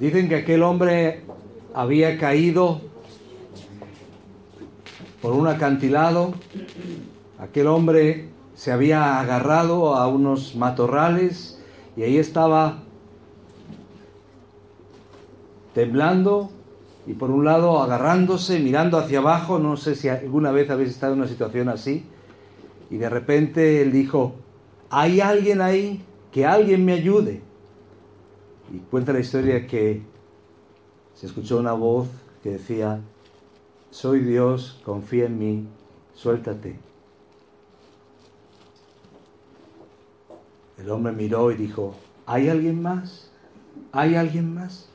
[0.00, 1.22] Dicen que aquel hombre
[1.74, 2.80] había caído
[5.22, 6.34] por un acantilado,
[7.38, 11.62] aquel hombre se había agarrado a unos matorrales
[11.96, 12.82] y ahí estaba
[15.72, 16.50] temblando
[17.06, 21.12] y por un lado agarrándose, mirando hacia abajo, no sé si alguna vez habéis estado
[21.12, 22.04] en una situación así,
[22.90, 24.34] y de repente él dijo,
[24.90, 26.02] hay alguien ahí,
[26.32, 27.42] que alguien me ayude.
[28.72, 30.02] Y cuenta la historia que
[31.14, 32.08] se escuchó una voz
[32.42, 33.00] que decía,
[33.90, 35.68] soy Dios, confía en mí,
[36.14, 36.78] suéltate.
[40.78, 41.94] El hombre miró y dijo,
[42.26, 43.30] ¿hay alguien más?
[43.92, 44.88] ¿Hay alguien más?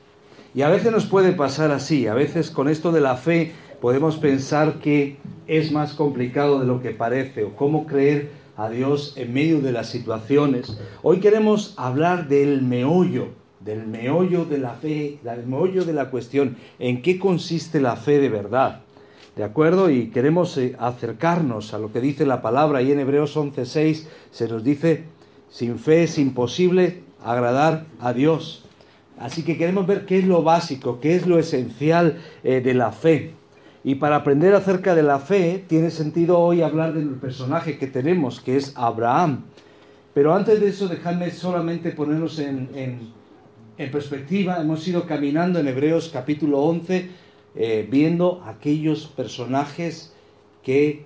[0.54, 3.52] Y a veces nos puede pasar así, a veces con esto de la fe
[3.84, 9.12] podemos pensar que es más complicado de lo que parece o cómo creer a Dios
[9.16, 10.78] en medio de las situaciones.
[11.02, 13.28] Hoy queremos hablar del meollo,
[13.60, 18.20] del meollo de la fe, del meollo de la cuestión, en qué consiste la fe
[18.20, 18.80] de verdad.
[19.36, 19.90] ¿De acuerdo?
[19.90, 24.48] Y queremos eh, acercarnos a lo que dice la palabra y en Hebreos 11:6 se
[24.48, 25.04] nos dice,
[25.50, 28.64] sin fe es imposible agradar a Dios.
[29.18, 32.90] Así que queremos ver qué es lo básico, qué es lo esencial eh, de la
[32.90, 33.34] fe.
[33.86, 38.40] Y para aprender acerca de la fe, tiene sentido hoy hablar del personaje que tenemos,
[38.40, 39.44] que es Abraham.
[40.14, 44.58] Pero antes de eso, dejadme solamente ponernos en, en, perspectiva.
[44.58, 47.10] Hemos ido caminando en Hebreos capítulo 11,
[47.56, 50.14] eh, viendo aquellos personajes
[50.62, 51.04] que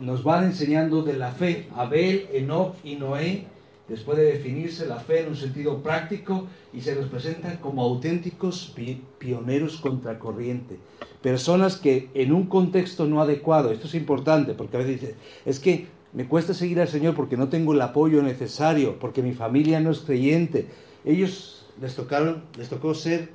[0.00, 1.68] nos van enseñando de la fe.
[1.76, 3.44] Abel, Enoch y Noé,
[3.92, 8.74] después de definirse la fe en un sentido práctico, y se nos presentan como auténticos
[9.18, 10.78] pioneros contracorriente
[11.22, 15.14] personas que en un contexto no adecuado, esto es importante, porque a veces dice,
[15.46, 19.32] es que me cuesta seguir al Señor porque no tengo el apoyo necesario, porque mi
[19.32, 20.66] familia no es creyente.
[21.04, 23.30] Ellos les tocaron, les tocó ser,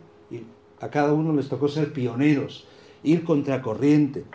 [0.79, 2.68] a cada uno les tocó ser pioneros,
[3.03, 4.25] ir contracorriente.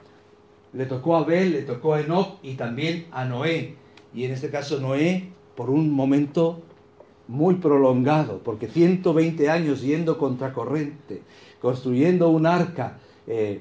[0.73, 3.77] Le tocó a Abel, le tocó a Enoch y también a Noé.
[4.15, 6.63] Y en este caso Noé, por un momento
[7.29, 11.23] muy prolongado, porque 120 años yendo contracorriente,
[11.61, 13.61] construyendo un arca, eh,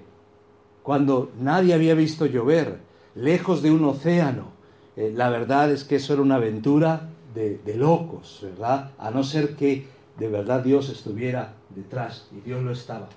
[0.84, 2.80] cuando nadie había visto llover,
[3.16, 4.52] lejos de un océano.
[4.96, 8.92] Eh, la verdad es que eso era una aventura de, locos, ¿verdad?
[8.98, 9.86] A no ser que
[10.18, 13.08] de verdad Dios estuviera detrás, y Dios lo estaba.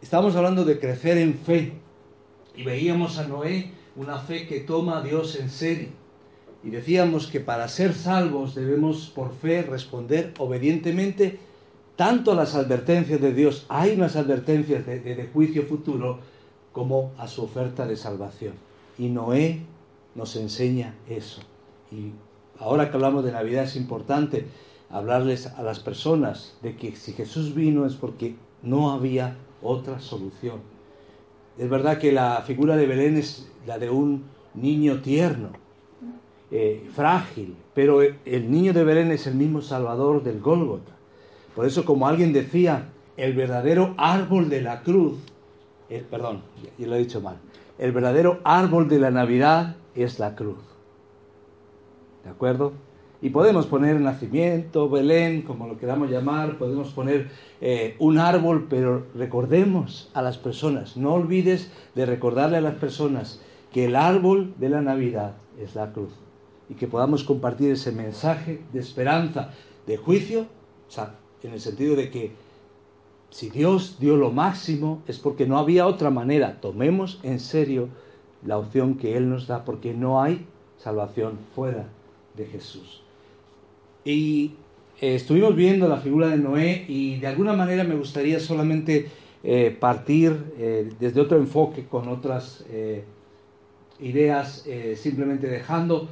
[0.00, 1.74] Estamos hablando de crecer en fe,
[2.56, 6.01] y veíamos a Noé una fe que toma a Dios en serio.
[6.64, 11.38] Y decíamos que para ser salvos debemos por fe responder obedientemente
[11.96, 16.18] tanto a las advertencias de Dios, hay unas advertencias de, juicio futuro,
[16.72, 18.54] como a su oferta de salvación.
[18.98, 19.60] Y Noé
[20.14, 21.42] nos enseña eso.
[21.90, 22.12] Y
[22.58, 24.46] ahora que hablamos de Navidad es importante
[24.90, 30.60] hablarles a las personas de que si Jesús vino es porque no había otra solución.
[31.58, 34.24] Es verdad que la figura de Belén es la de un
[34.54, 35.50] niño tierno,
[36.54, 40.92] eh, frágil, pero el niño de Belén es el mismo Salvador del Gólgota.
[41.56, 45.18] Por eso, como alguien decía, el verdadero árbol de la cruz,
[45.88, 46.42] el, perdón,
[46.78, 47.38] yo lo he dicho mal,
[47.78, 50.58] el verdadero árbol de la Navidad es la cruz.
[52.22, 52.74] ¿De acuerdo?
[53.22, 57.30] Y podemos poner nacimiento, Belén, como lo queramos llamar, podemos poner
[57.62, 63.40] eh, un árbol, pero recordemos a las personas, no olvides de recordarle a las personas
[63.72, 66.12] que el árbol de la Navidad es la cruz
[66.68, 69.50] y que podamos compartir ese mensaje de esperanza,
[69.86, 70.46] de juicio,
[70.96, 72.32] o en el sentido de que
[73.30, 76.60] si Dios dio lo máximo es porque no había otra manera.
[76.60, 77.88] Tomemos en serio
[78.44, 80.46] la opción que Él nos da porque no hay
[80.78, 81.88] salvación fuera
[82.36, 83.02] de Jesús.
[84.04, 84.52] Y
[85.00, 89.08] eh, estuvimos viendo la figura de Noé y de alguna manera me gustaría solamente
[89.42, 92.64] eh, partir eh, desde otro enfoque con otras
[93.98, 94.66] ideas,
[94.96, 96.08] simplemente dejando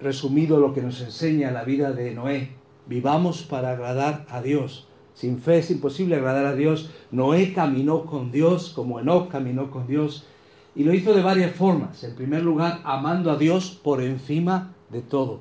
[0.00, 2.60] resumido lo que nos enseña la vida de Noé
[2.90, 4.88] Vivamos para agradar a Dios.
[5.14, 6.90] Sin fe es imposible agradar a Dios.
[7.12, 10.26] Noé caminó con Dios como Enoch caminó con Dios.
[10.74, 12.02] Y lo hizo de varias formas.
[12.02, 15.38] En primer lugar, amando a Dios por encima de todo.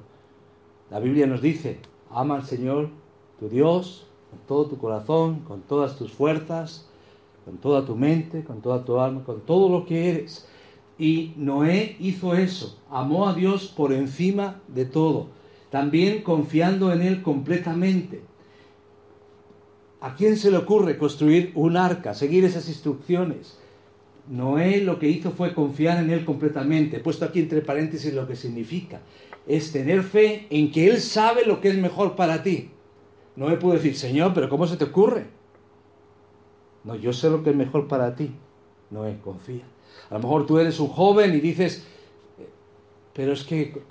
[0.92, 1.80] La Biblia nos dice,
[2.12, 2.90] ama al Señor,
[3.40, 6.88] tu Dios, con todo tu corazón, con todas tus fuerzas,
[7.46, 10.48] con toda tu mente, con toda tu alma, con todo lo que eres.
[11.00, 15.28] Y Noé hizo eso, amó a Dios por encima de todo,
[15.72, 18.22] también confiando en Él completamente.
[20.01, 23.57] ¿A quién se le ocurre construir un arca, seguir esas instrucciones?
[24.28, 26.98] Noé lo que hizo fue confiar en Él completamente.
[26.98, 29.00] He puesto aquí entre paréntesis lo que significa.
[29.48, 32.72] Es tener fe en que Él sabe lo que es mejor para ti.
[33.38, 35.28] Noé pudo decir, Señor, pero ¿cómo se te ocurre?
[36.84, 38.31] No, yo sé lo que es mejor para ti.
[38.92, 39.63] Noé, confía.
[40.10, 41.86] A lo mejor tú eres un joven y dices,
[43.14, 43.82] pero es que,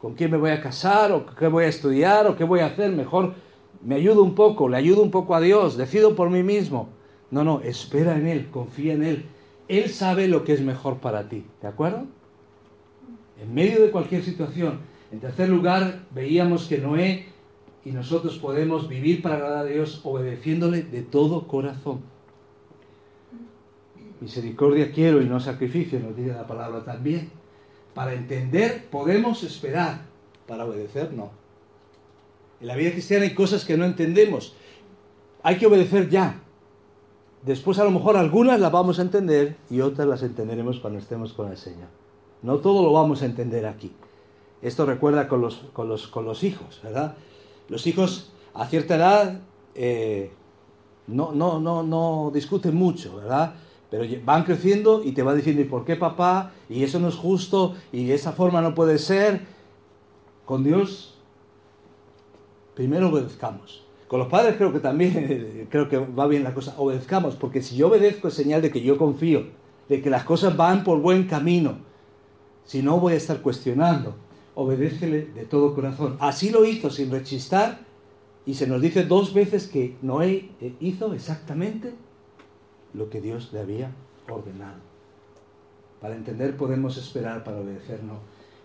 [0.00, 1.12] ¿con quién me voy a casar?
[1.12, 2.26] ¿O qué voy a estudiar?
[2.26, 2.90] ¿O qué voy a hacer?
[2.90, 3.34] Mejor
[3.84, 6.88] me ayudo un poco, le ayudo un poco a Dios, decido por mí mismo.
[7.30, 9.26] No, no, espera en Él, confía en Él.
[9.68, 12.04] Él sabe lo que es mejor para ti, ¿de acuerdo?
[13.40, 14.80] En medio de cualquier situación.
[15.10, 17.26] En tercer lugar, veíamos que Noé
[17.84, 22.00] y nosotros podemos vivir para agradar a Dios obedeciéndole de todo corazón.
[24.22, 27.30] Misericordia quiero y no sacrificio, nos dice la palabra también.
[27.92, 30.02] Para entender podemos esperar,
[30.46, 31.30] para obedecer no.
[32.60, 34.54] En la vida cristiana hay cosas que no entendemos.
[35.42, 36.40] Hay que obedecer ya.
[37.44, 41.32] Después a lo mejor algunas las vamos a entender y otras las entenderemos cuando estemos
[41.32, 41.88] con el Señor.
[42.42, 43.92] No todo lo vamos a entender aquí.
[44.62, 47.16] Esto recuerda con los, con los, con los hijos, ¿verdad?
[47.68, 49.40] Los hijos a cierta edad
[49.74, 50.30] eh,
[51.08, 53.54] no, no, no, no discuten mucho, ¿verdad?
[53.92, 56.52] Pero van creciendo y te van diciendo, ¿y por qué papá?
[56.70, 59.42] Y eso no es justo, y esa forma no puede ser.
[60.46, 61.18] Con Dios,
[62.74, 63.84] primero obedezcamos.
[64.08, 67.76] Con los padres creo que también, creo que va bien la cosa, obedezcamos, porque si
[67.76, 69.48] yo obedezco es señal de que yo confío,
[69.90, 71.76] de que las cosas van por buen camino.
[72.64, 74.14] Si no, voy a estar cuestionando.
[74.54, 76.16] Obedécele de todo corazón.
[76.18, 77.80] Así lo hizo sin rechistar,
[78.46, 80.48] y se nos dice dos veces que Noé
[80.80, 81.92] hizo exactamente
[82.94, 83.90] lo que Dios le había
[84.28, 84.80] ordenado.
[86.00, 88.18] Para entender podemos esperar, para obedecer no.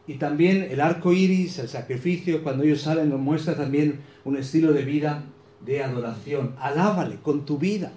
[0.07, 4.73] Y también el arco iris, el sacrificio, cuando ellos salen, nos muestra también un estilo
[4.73, 5.23] de vida
[5.65, 6.55] de adoración.
[6.59, 7.91] Alábale con tu vida.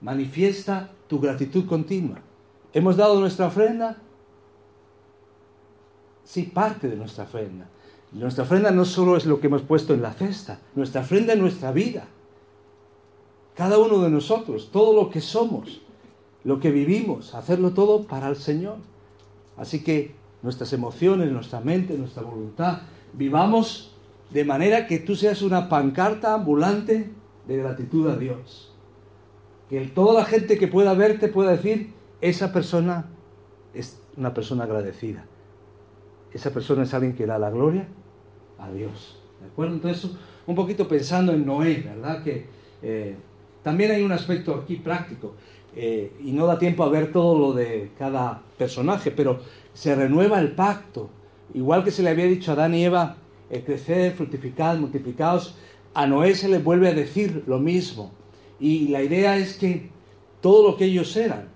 [0.00, 2.20] Manifiesta tu gratitud continua.
[2.72, 3.98] ¿Hemos dado nuestra ofrenda?
[6.24, 7.68] Sí, parte de nuestra ofrenda.
[8.12, 11.38] Nuestra ofrenda no solo es lo que hemos puesto en la cesta, nuestra ofrenda es
[11.38, 12.06] nuestra vida.
[13.54, 15.82] Cada uno de nosotros, todo lo que somos,
[16.44, 18.76] lo que vivimos, hacerlo todo para el Señor.
[19.56, 22.80] Así que nuestras emociones, nuestra mente, nuestra voluntad,
[23.12, 23.94] vivamos
[24.30, 27.10] de manera que tú seas una pancarta ambulante
[27.46, 28.72] de gratitud a Dios.
[29.68, 33.06] Que toda la gente que pueda verte pueda decir, esa persona
[33.74, 35.24] es una persona agradecida.
[36.32, 37.86] Esa persona es alguien que da la gloria
[38.58, 39.18] a Dios.
[39.40, 39.74] ¿De acuerdo?
[39.74, 40.10] Entonces,
[40.46, 42.22] un poquito pensando en Noé, ¿verdad?
[42.22, 42.46] Que
[42.82, 43.16] eh,
[43.62, 45.34] también hay un aspecto aquí práctico,
[45.74, 49.40] eh, y no da tiempo a ver todo lo de cada personaje, pero
[49.72, 51.08] se renueva el pacto.
[51.54, 53.16] Igual que se le había dicho a Adán y Eva,
[53.50, 55.54] el crecer, fructificar, multiplicados,
[55.94, 58.12] a Noé se le vuelve a decir lo mismo.
[58.60, 59.90] Y la idea es que
[60.40, 61.48] todo lo que ellos eran,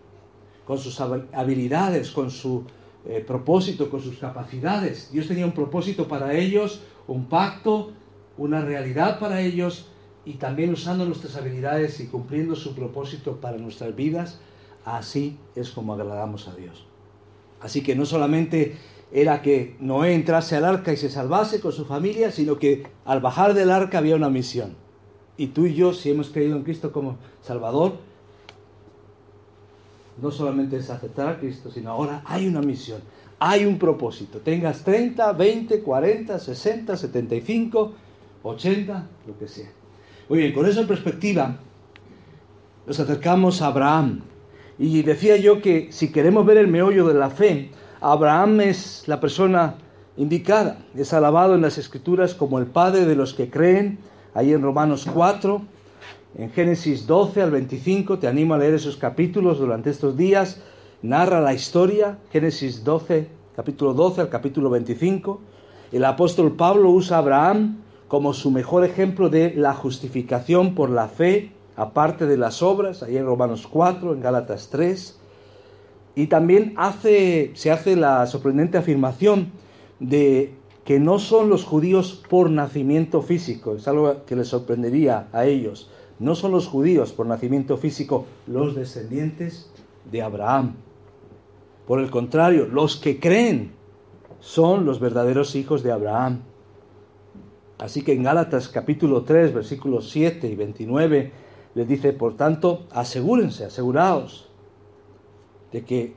[0.66, 2.64] con sus habilidades, con su
[3.06, 7.92] eh, propósito, con sus capacidades, Dios tenía un propósito para ellos, un pacto,
[8.36, 9.88] una realidad para ellos,
[10.26, 14.40] y también usando nuestras habilidades y cumpliendo su propósito para nuestras vidas,
[14.84, 16.84] así es como agradamos a Dios.
[17.60, 18.76] Así que no solamente
[19.12, 23.20] era que Noé entrase al arca y se salvase con su familia, sino que al
[23.20, 24.74] bajar del arca había una misión.
[25.36, 27.98] Y tú y yo, si hemos creído en Cristo como Salvador,
[30.20, 33.00] no solamente es aceptar a Cristo, sino ahora hay una misión,
[33.38, 34.40] hay un propósito.
[34.40, 37.92] Tengas 30, 20, 40, 60, 75,
[38.42, 39.70] 80, lo que sea.
[40.28, 41.56] Muy bien, con en perspectiva,
[42.84, 44.22] nos acercamos a Abraham.
[44.76, 49.20] Y decía yo que si queremos ver el meollo de la fe, Abraham es la
[49.20, 49.76] persona
[50.16, 50.78] indicada.
[50.96, 54.00] Es alabado en las Escrituras como el Padre de los que creen,
[54.34, 55.62] ahí en Romanos 4,
[56.38, 60.60] en Génesis 12 al 25, te animo a leer esos capítulos durante estos días,
[61.02, 65.40] narra la historia, Génesis 12, capítulo 12 al capítulo 25.
[65.92, 71.08] El apóstol Pablo usa a Abraham como su mejor ejemplo de la justificación por la
[71.08, 75.18] fe, aparte de las obras, ahí en Romanos 4, en Gálatas 3.
[76.14, 76.74] Y también
[77.54, 79.52] se hace la sorprendente afirmación
[80.00, 85.44] de que no son los judíos por nacimiento físico, es algo que les sorprendería a
[85.44, 89.70] ellos, no son los judíos por nacimiento físico los descendientes
[90.10, 90.76] de Abraham.
[91.86, 93.72] Por el contrario, los que creen
[94.40, 96.42] son los verdaderos hijos de Abraham.
[97.78, 101.32] Así que en Gálatas capítulo 3, versículos 7 y 29
[101.74, 104.48] les dice, por tanto, asegúrense, aseguraos
[105.72, 106.14] de que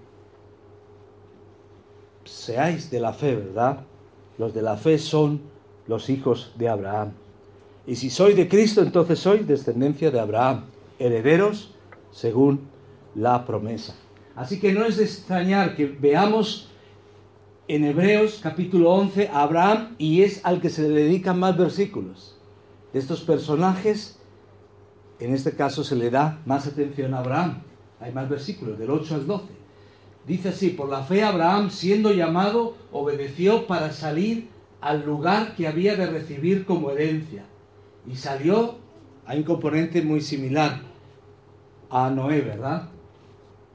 [2.24, 3.86] seáis de la fe, ¿verdad?
[4.38, 5.42] Los de la fe son
[5.88, 7.12] los hijos de Abraham.
[7.86, 10.66] Y si sois de Cristo, entonces sois descendencia de Abraham,
[10.98, 11.74] herederos
[12.12, 12.70] según
[13.16, 13.96] la promesa.
[14.36, 16.70] Así que no es de extrañar que veamos
[17.70, 22.36] en Hebreos capítulo 11 a Abraham y es al que se le dedican más versículos.
[22.92, 24.18] De estos personajes,
[25.20, 27.62] en este caso se le da más atención a Abraham.
[28.00, 29.46] Hay más versículos, del 8 al 12.
[30.26, 34.50] Dice así, por la fe Abraham, siendo llamado, obedeció para salir
[34.82, 37.46] al lugar que había de recibir como herencia.
[38.08, 38.78] Y salió,
[39.28, 40.82] hay un componente muy similar
[41.92, 42.90] a Noé, ¿verdad?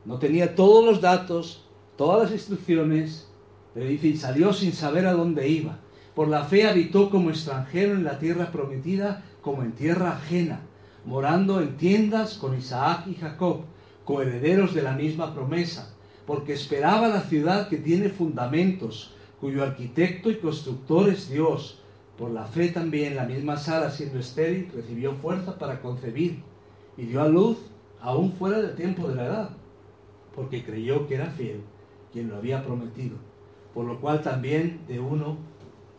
[0.05, 1.65] No tenía todos los datos,
[1.97, 3.29] todas las instrucciones,
[3.75, 5.79] pero dice, y salió sin saber a dónde iba.
[6.15, 10.61] Por la fe habitó como extranjero en la tierra prometida, como en tierra ajena,
[11.05, 13.63] morando en tiendas con Isaac y Jacob,
[14.05, 15.93] coherederos de la misma promesa,
[16.27, 21.81] porque esperaba la ciudad que tiene fundamentos, cuyo arquitecto y constructor es Dios.
[22.17, 26.43] Por la fe también la misma Sara, siendo estéril, recibió fuerza para concebir
[26.97, 27.59] y dio a luz
[28.01, 29.51] aún fuera del tiempo de la edad
[30.35, 31.61] porque creyó que era fiel
[32.13, 33.17] quien lo había prometido.
[33.75, 35.37] Por lo cual también de uno,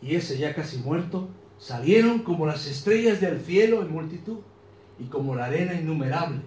[0.00, 1.28] y ese ya casi muerto,
[1.58, 4.38] salieron como las estrellas del cielo en multitud
[4.98, 6.40] y como la arena innumerable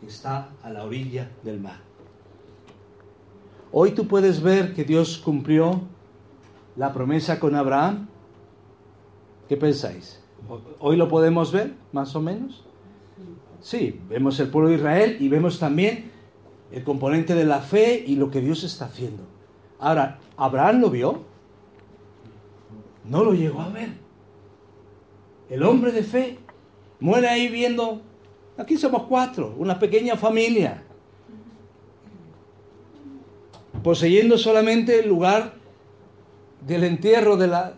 [0.00, 1.80] que está a la orilla del mar.
[3.72, 5.82] Hoy tú puedes ver que Dios cumplió
[6.76, 8.08] la promesa con Abraham.
[9.48, 10.20] ¿Qué pensáis?
[10.78, 12.64] ¿Hoy lo podemos ver, más o menos?
[13.60, 16.10] Sí, vemos el pueblo de Israel y vemos también
[16.70, 19.24] el componente de la fe y lo que Dios está haciendo.
[19.84, 21.20] Ahora, ¿Abraham lo vio?
[23.04, 23.90] No lo llegó a ver.
[25.50, 26.38] El hombre de fe
[27.00, 28.00] muere ahí viendo,
[28.56, 30.82] aquí somos cuatro, una pequeña familia,
[33.82, 35.52] poseyendo solamente el lugar
[36.66, 37.74] del entierro de la,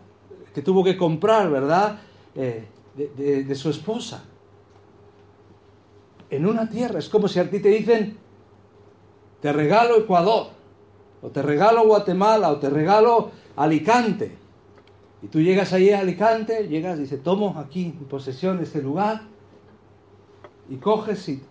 [0.54, 1.98] que tuvo que comprar, ¿verdad?
[2.36, 4.22] Eh, de, de su esposa.
[6.30, 8.16] En una tierra, es como si a ti te dicen,
[9.40, 10.55] te regalo Ecuador,
[11.22, 14.36] o te regalo Guatemala, o te regalo Alicante.
[15.22, 19.22] Y tú llegas allí a Alicante, llegas y dices, tomo aquí en posesión este lugar,
[20.68, 21.42] y coges y,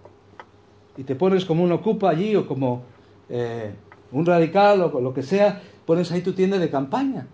[0.98, 2.84] y te pones como un ocupa allí, o como
[3.30, 3.74] eh,
[4.12, 7.28] un radical, o lo que sea, pones ahí tu tienda de campaña.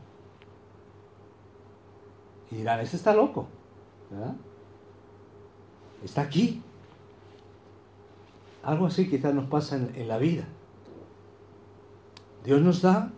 [2.52, 3.48] Y dirán, este está loco,
[4.10, 4.36] ¿verdad?
[6.04, 6.62] Está aquí.
[8.64, 10.44] Algo así quizás nos pasa en, la vida.
[12.44, 13.12] Dios nos da,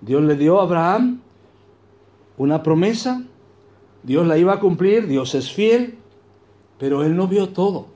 [0.00, 1.20] Dios le dio a Abraham
[2.36, 3.24] una promesa,
[4.02, 5.98] Dios la iba a cumplir, Dios es fiel,
[6.78, 7.86] pero él no vio todo.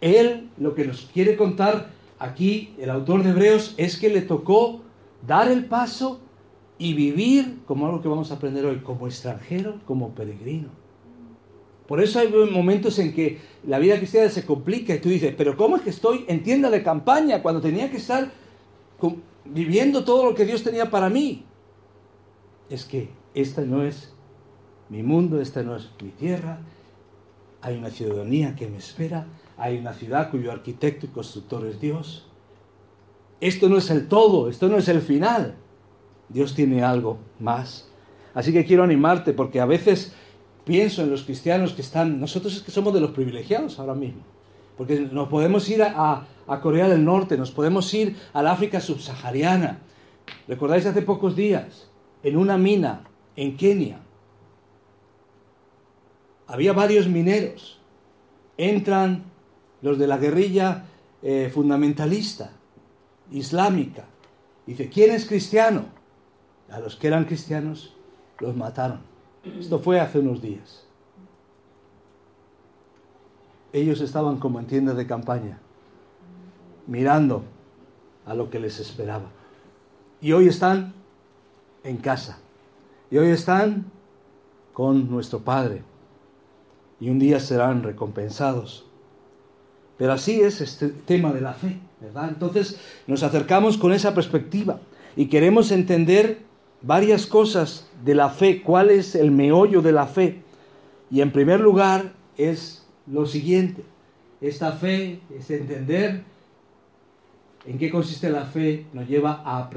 [0.00, 4.80] Él lo que nos quiere contar aquí el autor de Hebreos es que le tocó
[5.26, 6.20] dar el paso
[6.78, 10.68] y vivir como algo que vamos a aprender hoy, como extranjero, como peregrino.
[11.86, 15.56] Por eso hay momentos en que la vida cristiana se complica y tú dices, pero
[15.56, 18.30] ¿cómo es que estoy en tienda de campaña cuando tenía que estar
[19.44, 21.44] viviendo todo lo que Dios tenía para mí?
[22.68, 24.12] Es que esta no es
[24.88, 26.58] mi mundo, esta no es mi tierra.
[27.60, 32.26] Hay una ciudadanía que me espera, hay una ciudad cuyo arquitecto y constructor es Dios.
[33.40, 35.56] Esto no es el todo, esto no es el final.
[36.28, 37.88] Dios tiene algo más.
[38.34, 40.14] Así que quiero animarte porque a veces
[40.64, 44.22] pienso en los cristianos que están, nosotros es que somos de los privilegiados ahora mismo,
[44.76, 46.26] porque nos podemos ir a,
[46.60, 49.78] Corea del Norte, nos podemos ir al África subsahariana.
[50.48, 51.88] ¿Recordáis hace pocos días,
[52.22, 53.04] en una mina
[53.36, 54.00] en Kenia,
[56.46, 57.80] había varios mineros,
[58.58, 59.24] entran
[59.80, 60.84] los de la guerrilla
[61.22, 62.50] eh, fundamentalista,
[63.30, 64.04] islámica,
[64.66, 65.86] dice, ¿quién es cristiano?
[66.70, 67.94] A los que eran cristianos
[68.38, 69.00] los mataron.
[69.58, 70.84] Esto fue hace unos días.
[73.72, 75.58] Ellos estaban como en tienda de campaña,
[76.86, 77.44] mirando
[78.26, 79.30] a lo que les esperaba.
[80.20, 80.94] Y hoy están
[81.84, 82.38] en casa.
[83.10, 83.86] Y hoy están
[84.72, 85.82] con nuestro Padre.
[87.00, 88.86] Y un día serán recompensados.
[89.98, 92.28] Pero así es este tema de la fe, ¿verdad?
[92.28, 94.80] Entonces nos acercamos con esa perspectiva
[95.16, 96.38] y queremos entender
[96.80, 100.42] varias cosas de la fe, cuál es el meollo de la fe.
[101.10, 103.84] Y en primer lugar es lo siguiente,
[104.40, 106.24] esta fe es entender
[107.64, 108.86] ¿En qué consiste la fe?
[108.92, 109.70] Nos lleva a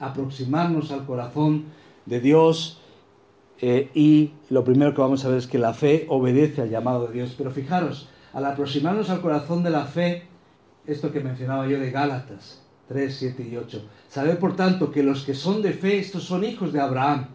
[0.00, 1.66] aproximarnos al corazón
[2.06, 2.80] de Dios
[3.60, 7.06] eh, y lo primero que vamos a ver es que la fe obedece al llamado
[7.06, 7.34] de Dios.
[7.36, 10.24] Pero fijaros, al aproximarnos al corazón de la fe,
[10.86, 15.24] esto que mencionaba yo de Gálatas 3, 7 y 8, saber por tanto que los
[15.24, 17.28] que son de fe, estos son hijos de Abraham.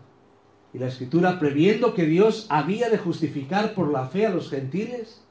[0.74, 5.23] Y la escritura, previendo que Dios había de justificar por la fe a los gentiles,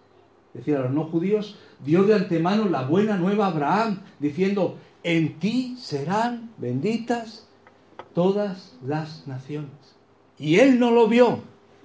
[0.55, 5.39] decir, a los no judíos, dio de antemano la buena nueva a Abraham, diciendo, en
[5.39, 7.49] ti serán benditas
[8.15, 9.71] todas las naciones.
[10.39, 11.41] Y él no lo vio,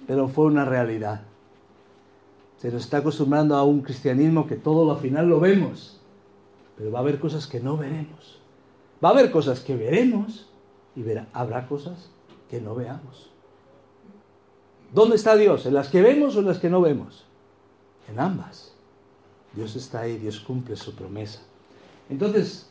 [0.06, 1.22] pero fue una realidad.
[2.58, 6.00] Se nos está acostumbrando a un cristianismo que todo al final lo vemos,
[6.76, 8.40] pero va a haber cosas que no veremos.
[9.02, 10.48] Va a haber cosas que veremos
[10.96, 12.10] y habrá cosas
[12.50, 13.30] que no veamos.
[14.92, 15.66] ¿Dónde está Dios?
[15.66, 17.27] ¿En las que vemos o en las que no vemos?
[18.10, 18.72] En ambas.
[19.54, 21.40] Dios está ahí, Dios cumple su promesa.
[22.08, 22.68] Entonces,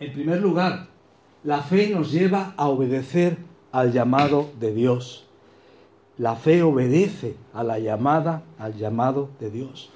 [0.00, 0.88] en primer lugar,
[1.42, 3.38] la fe nos lleva a obedecer
[3.70, 5.26] al llamado de Dios.
[6.16, 9.90] La fe obedece a la llamada, al llamado de Dios.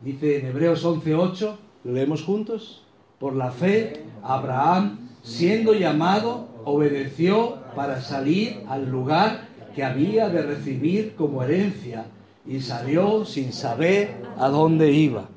[0.00, 2.84] Dice en Hebreos 11:8, lo leemos juntos.
[3.18, 11.14] Por la fe, Abraham, siendo llamado, obedeció para salir al lugar que había de recibir
[11.16, 12.06] como herencia
[12.48, 15.28] y salió sin saber a dónde iba.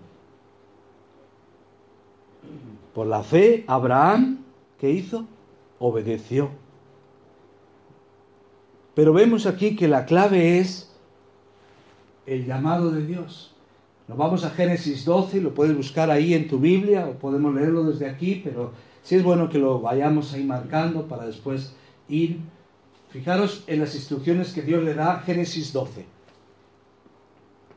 [2.95, 4.45] Por la fe, Abraham,
[4.79, 5.25] ¿qué hizo?
[5.79, 6.49] Obedeció.
[8.95, 10.89] Pero vemos aquí que la clave es
[12.25, 13.53] el llamado de Dios.
[14.07, 17.83] Nos vamos a Génesis 12, lo puedes buscar ahí en tu Biblia o podemos leerlo
[17.83, 18.71] desde aquí, pero
[19.03, 21.73] sí es bueno que lo vayamos ahí marcando para después
[22.07, 22.39] ir.
[23.09, 26.20] Fijaros en las instrucciones que Dios le da, Génesis 12.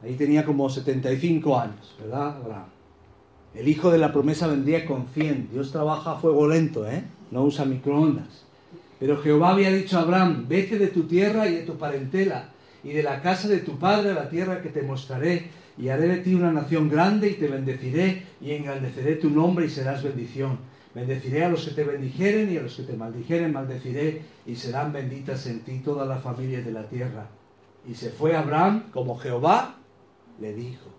[0.04, 2.66] Ahí tenía como 75 años, ¿verdad, Abraham?
[3.54, 5.48] El hijo de la promesa vendría con 100.
[5.52, 7.04] Dios trabaja a fuego lento, ¿eh?
[7.30, 8.44] No usa microondas.
[8.98, 12.50] Pero Jehová había dicho a Abraham, vete de tu tierra y de tu parentela
[12.82, 16.06] y de la casa de tu padre a la tierra que te mostraré y haré
[16.06, 20.58] de ti una nación grande y te bendeciré y engrandeceré tu nombre y serás bendición.
[20.94, 24.92] Bendeciré a los que te bendijeren y a los que te maldijeren maldeciré y serán
[24.92, 27.26] benditas en ti todas las familias de la tierra.
[27.88, 29.76] Y se fue Abraham como Jehová
[30.40, 30.90] le dijo.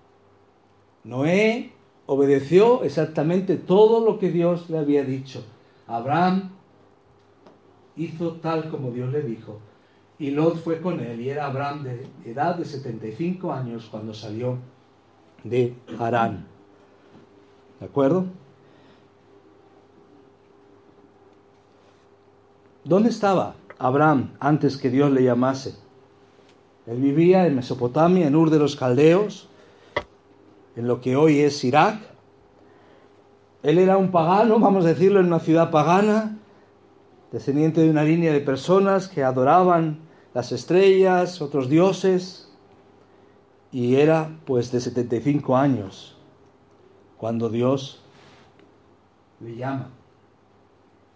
[1.04, 1.72] Noé
[2.06, 5.44] obedeció exactamente todo lo que Dios le había dicho.
[5.88, 6.52] Abraham
[7.96, 9.60] hizo tal como Dios le dijo.
[10.18, 14.58] Y Lot fue con él, y era Abraham de edad de 75 años cuando salió
[15.44, 16.46] de Harán.
[17.80, 18.26] ¿De acuerdo?
[22.86, 25.76] ¿Dónde estaba Abraham antes que Dios le llamase?
[26.88, 29.50] Él vivía en Mesopotamia, en Ur de los Caldeos,
[30.76, 32.00] en lo que hoy es Irak.
[33.64, 36.38] Él era un pagano, vamos a decirlo, en una ciudad pagana,
[37.32, 40.00] descendiente de una línea de personas que adoraban
[40.34, 42.52] las estrellas, otros dioses,
[43.72, 46.16] y era pues de 75 años
[47.18, 48.02] cuando Dios
[49.40, 49.90] le llama,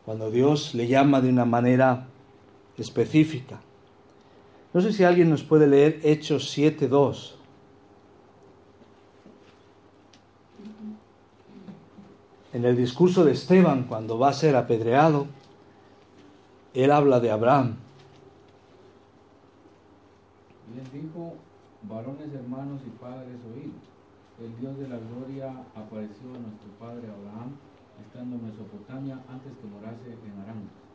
[0.04, 2.08] cuando Dios le llama de una manera
[2.78, 3.60] específica.
[4.74, 7.34] No sé si alguien nos puede leer Hechos 7.2.
[12.54, 15.28] En el discurso de Esteban, cuando va a ser apedreado,
[16.74, 17.76] él habla de Abraham.
[20.76, 21.34] Les dijo,
[21.84, 23.82] varones hermanos y padres oídos,
[24.40, 27.58] el Dios de la gloria apareció a nuestro padre Abraham,
[28.06, 30.89] estando en Mesopotamia, antes que morase en Arán.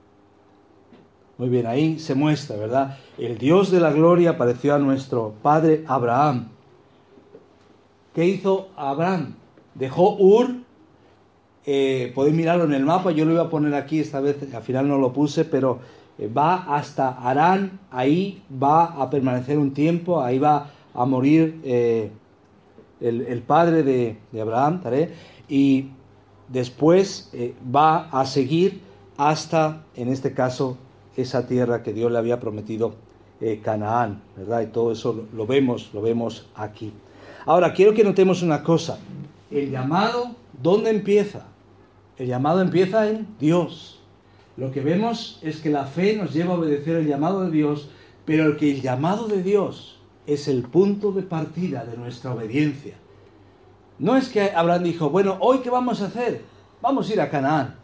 [1.36, 2.98] Muy bien, ahí se muestra, ¿verdad?
[3.18, 6.48] El Dios de la gloria apareció a nuestro padre Abraham.
[8.14, 9.34] ¿Qué hizo Abraham?
[9.74, 10.64] Dejó Ur
[11.66, 14.62] eh, podéis mirarlo en el mapa, yo lo iba a poner aquí, esta vez al
[14.62, 15.78] final no lo puse, pero
[16.18, 22.10] eh, va hasta Arán, ahí va a permanecer un tiempo, ahí va a morir eh,
[23.00, 24.82] el, padre de, Abraham,
[25.48, 25.88] y
[26.48, 27.30] después
[27.74, 28.80] va a seguir
[29.16, 30.76] hasta, en este caso,
[31.16, 32.94] esa tierra que Dios le había prometido,
[33.62, 34.62] Canaán, ¿verdad?
[34.62, 36.92] Y todo eso lo vemos, lo vemos aquí.
[37.44, 38.98] Ahora, quiero que notemos una cosa.
[39.50, 40.30] El llamado,
[40.62, 41.46] ¿dónde empieza?
[42.16, 44.00] El llamado empieza en Dios.
[44.56, 47.90] Lo que vemos es que la fe nos lleva a obedecer el llamado de Dios,
[48.24, 52.94] pero que el llamado de Dios es el punto de partida de nuestra obediencia.
[53.98, 56.42] No es que Abraham dijo, bueno, hoy qué vamos a hacer?
[56.80, 57.76] Vamos a ir a Canaán.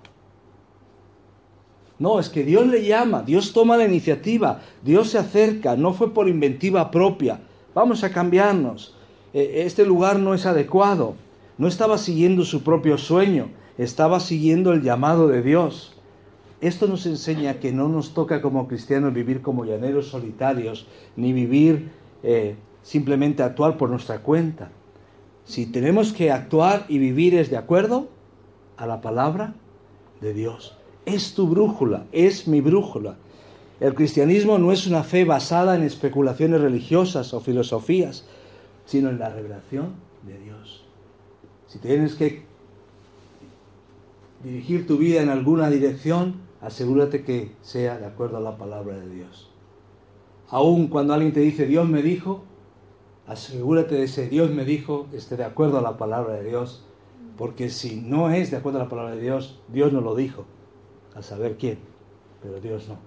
[2.00, 6.14] No, es que Dios le llama, Dios toma la iniciativa, Dios se acerca, no fue
[6.14, 7.40] por inventiva propia.
[7.74, 8.96] Vamos a cambiarnos.
[9.34, 11.14] E, este lugar no es adecuado.
[11.58, 15.94] No estaba siguiendo su propio sueño, estaba siguiendo el llamado de Dios.
[16.62, 20.86] Esto nos enseña que no nos toca como cristianos vivir como llaneros solitarios,
[21.16, 21.90] ni vivir
[22.22, 24.70] eh, simplemente actuar por nuestra cuenta.
[25.44, 28.08] Si tenemos que actuar y vivir es de acuerdo
[28.78, 29.52] a la palabra
[30.22, 30.79] de Dios.
[31.10, 33.16] Es tu brújula, es mi brújula.
[33.80, 38.24] El cristianismo no es una fe basada en especulaciones religiosas o filosofías,
[38.84, 40.84] sino en la revelación de Dios.
[41.66, 42.44] Si tienes que
[44.44, 49.08] dirigir tu vida en alguna dirección, asegúrate que sea de acuerdo a la palabra de
[49.08, 49.50] Dios.
[50.48, 52.42] Aun cuando alguien te dice Dios me dijo,
[53.26, 56.84] asegúrate de ese Dios me dijo, esté de acuerdo a la palabra de Dios,
[57.36, 60.44] porque si no es de acuerdo a la palabra de Dios, Dios no lo dijo,
[61.14, 61.78] a saber quién,
[62.42, 62.98] pero Dios no.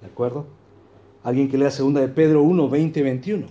[0.00, 0.46] ¿De acuerdo?
[1.22, 3.46] Alguien que lea segunda de Pedro 1, 20 y 21.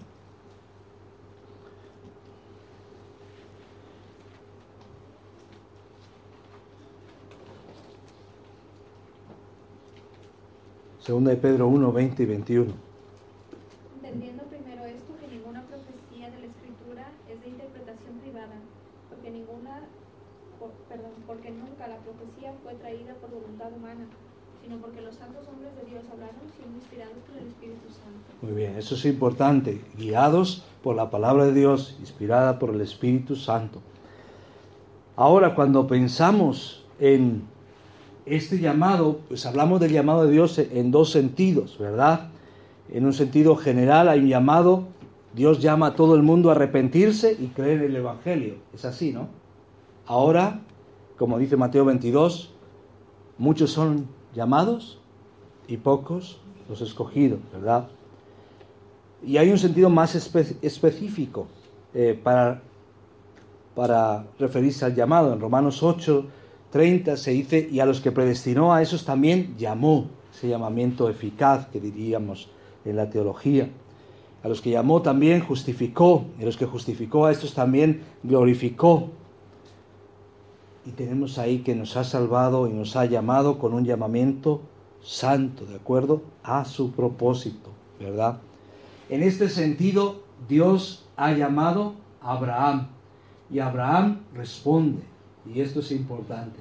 [11.04, 12.74] Segunda de Pedro 1, 20 y 21.
[13.96, 18.56] Entendiendo primero esto, que ninguna profecía de la Escritura es de interpretación privada,
[19.10, 19.84] porque ninguna,
[20.88, 24.08] perdón, porque nunca la profecía fue traída por voluntad humana,
[24.64, 28.33] sino porque los santos hombres de Dios hablaron siendo inspirados por el Espíritu Santo.
[28.44, 33.38] Muy bien, eso es importante, guiados por la palabra de Dios, inspirada por el Espíritu
[33.38, 33.80] Santo.
[35.16, 37.44] Ahora, cuando pensamos en
[38.26, 42.32] este llamado, pues hablamos del llamado de Dios en dos sentidos, ¿verdad?
[42.90, 44.88] En un sentido general hay un llamado,
[45.34, 48.56] Dios llama a todo el mundo a arrepentirse y creer en el Evangelio.
[48.74, 49.30] Es así, ¿no?
[50.06, 50.60] Ahora,
[51.18, 52.52] como dice Mateo 22,
[53.38, 55.00] muchos son llamados
[55.66, 57.88] y pocos los escogidos, ¿verdad?
[59.26, 61.48] Y hay un sentido más específico
[61.94, 62.62] eh, para,
[63.76, 65.34] para referirse al llamado.
[65.34, 66.26] En Romanos 8,
[66.72, 71.68] 30 se dice, y a los que predestinó a esos también llamó, ese llamamiento eficaz
[71.68, 72.50] que diríamos
[72.86, 73.70] en la teología.
[74.44, 79.10] A los que llamó también justificó, y a los que justificó a estos también glorificó
[80.86, 84.62] y tenemos ahí que nos ha salvado y nos ha llamado con un llamamiento
[85.02, 86.22] santo, ¿de acuerdo?
[86.44, 88.40] A su propósito, ¿verdad?
[89.14, 92.88] En este sentido, Dios ha llamado a Abraham
[93.48, 95.04] y Abraham responde,
[95.46, 96.60] y esto es importante,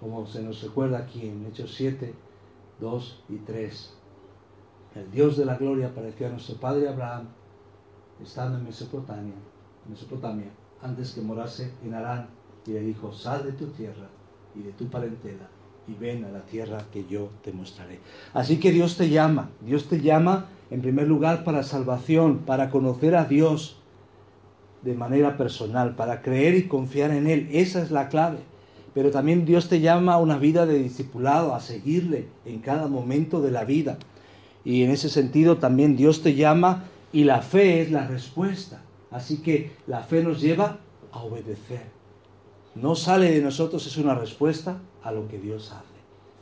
[0.00, 2.14] como se nos recuerda aquí en Hechos 7,
[2.80, 3.94] 2 y 3.
[4.94, 7.28] El Dios de la gloria apareció a nuestro padre Abraham
[8.22, 9.34] estando en Mesopotamia,
[9.86, 10.48] Mesopotamia
[10.80, 12.26] antes que morase en Arán
[12.64, 14.08] y le dijo, sal de tu tierra
[14.54, 15.46] y de tu parentela
[15.88, 17.98] y ven a la tierra que yo te mostraré.
[18.34, 23.14] Así que Dios te llama, Dios te llama en primer lugar para salvación, para conocer
[23.14, 23.78] a Dios
[24.82, 27.48] de manera personal, para creer y confiar en Él.
[27.52, 28.38] Esa es la clave.
[28.94, 33.40] Pero también Dios te llama a una vida de discipulado, a seguirle en cada momento
[33.40, 33.98] de la vida.
[34.64, 38.82] Y en ese sentido también Dios te llama y la fe es la respuesta.
[39.10, 40.78] Así que la fe nos lleva
[41.10, 42.02] a obedecer
[42.74, 45.92] no sale de nosotros, es una respuesta a lo que Dios hace.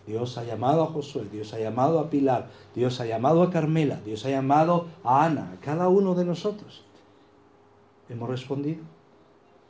[0.07, 4.01] Dios ha llamado a Josué, Dios ha llamado a Pilar, Dios ha llamado a Carmela,
[4.05, 6.85] Dios ha llamado a Ana, a cada uno de nosotros.
[8.09, 8.83] ¿Hemos respondido?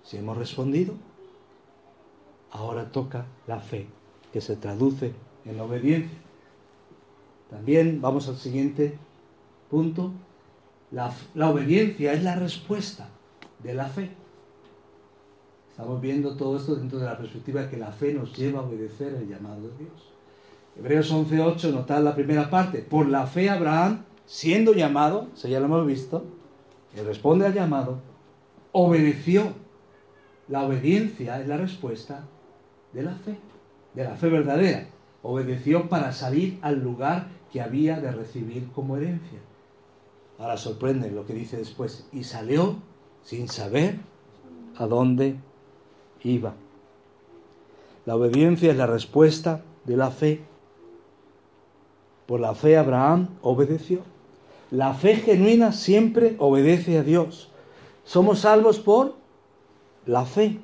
[0.02, 0.94] Si hemos respondido,
[2.52, 3.86] ahora toca la fe,
[4.32, 5.12] que se traduce
[5.44, 6.18] en obediencia.
[7.50, 8.96] También vamos al siguiente
[9.68, 10.12] punto.
[10.90, 13.08] La, la obediencia es la respuesta
[13.62, 14.10] de la fe.
[15.80, 19.14] Estamos viendo todo esto dentro de la perspectiva que la fe nos lleva a obedecer
[19.14, 20.12] el llamado de Dios.
[20.76, 22.80] Hebreos 11.8, notad la primera parte.
[22.80, 26.22] Por la fe Abraham, siendo llamado, eso ya lo hemos visto,
[26.94, 27.98] y responde al llamado,
[28.72, 29.54] obedeció.
[30.48, 32.26] La obediencia es la respuesta
[32.92, 33.38] de la fe,
[33.94, 34.86] de la fe verdadera.
[35.22, 39.38] Obedeció para salir al lugar que había de recibir como herencia.
[40.38, 42.06] Ahora sorprende lo que dice después.
[42.12, 42.76] Y salió
[43.22, 43.96] sin saber
[44.76, 45.38] a dónde
[46.22, 46.54] iba.
[48.06, 50.40] La obediencia es la respuesta de la fe.
[52.26, 54.00] Por la fe Abraham obedeció.
[54.70, 57.50] La fe genuina siempre obedece a Dios.
[58.04, 59.14] Somos salvos por
[60.06, 60.60] la fe.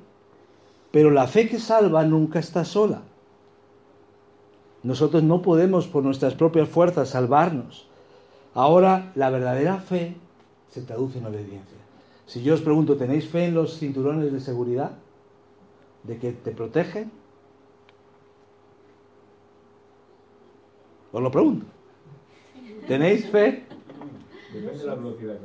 [0.93, 3.03] Pero la fe que salva nunca está sola.
[4.83, 7.89] Nosotros no podemos por nuestras propias fuerzas salvarnos.
[8.55, 10.17] Ahora la verdadera fe
[10.71, 11.77] se traduce en obediencia.
[12.27, 14.93] Si yo os pregunto, ¿tenéis fe en los cinturones de seguridad?
[16.07, 17.11] De que te protegen?
[21.13, 21.67] Os lo pregunto.
[22.87, 23.65] ¿Tenéis fe?
[24.53, 25.37] Depende de la velocidad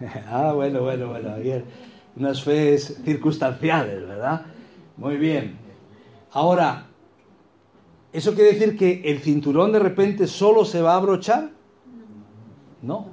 [0.28, 1.36] ah, bueno, bueno, bueno.
[1.38, 1.64] Bien.
[2.16, 4.46] Unas fees circunstanciales, ¿verdad?
[4.96, 5.56] Muy bien.
[6.32, 6.86] Ahora,
[8.12, 11.50] ¿eso quiere decir que el cinturón de repente solo se va a abrochar?
[12.82, 13.08] No.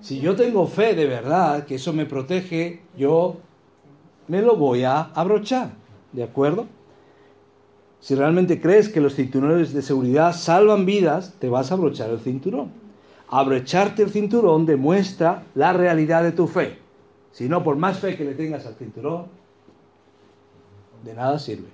[0.00, 3.36] Si yo tengo fe de verdad, que eso me protege, yo
[4.28, 5.85] me lo voy a abrochar.
[6.12, 6.66] ¿De acuerdo?
[8.00, 12.20] Si realmente crees que los cinturones de seguridad salvan vidas, te vas a abrochar el
[12.20, 12.70] cinturón.
[13.28, 16.78] Abrocharte el cinturón demuestra la realidad de tu fe.
[17.32, 19.26] Si no, por más fe que le tengas al cinturón,
[21.04, 21.68] de nada sirve.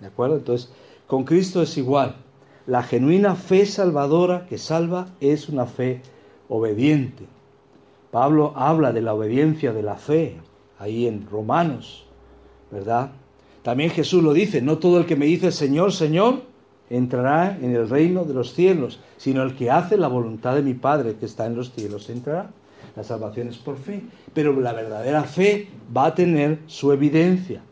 [0.00, 0.36] ¿De acuerdo?
[0.36, 0.70] Entonces,
[1.06, 2.16] con Cristo es igual.
[2.66, 6.02] La genuina fe salvadora que salva es una fe
[6.48, 7.26] obediente.
[8.10, 10.36] Pablo habla de la obediencia de la fe
[10.78, 12.06] ahí en Romanos,
[12.70, 13.12] ¿verdad?
[13.62, 16.42] También Jesús lo dice, no todo el que me dice Señor, Señor,
[16.88, 20.74] entrará en el reino de los cielos, sino el que hace la voluntad de mi
[20.74, 22.50] Padre que está en los cielos entrará.
[22.96, 24.02] La salvación es por fe,
[24.34, 27.62] pero la verdadera fe va a tener su evidencia.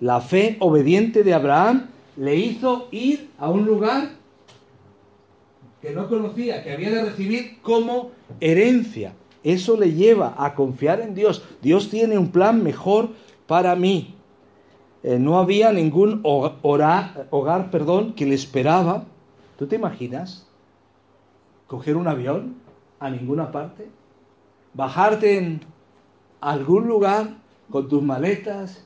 [0.00, 4.10] La fe obediente de Abraham le hizo ir a un lugar
[5.82, 9.12] que no conocía, que había de recibir como herencia.
[9.42, 11.42] Eso le lleva a confiar en Dios.
[11.60, 13.10] Dios tiene un plan mejor
[13.46, 14.13] para mí.
[15.04, 19.04] Eh, no había ningún hogar, perdón, que le esperaba.
[19.58, 20.48] ¿Tú te imaginas?
[21.66, 22.54] Coger un avión
[22.98, 23.86] a ninguna parte,
[24.72, 25.60] bajarte en
[26.40, 27.36] algún lugar
[27.70, 28.82] con tus maletas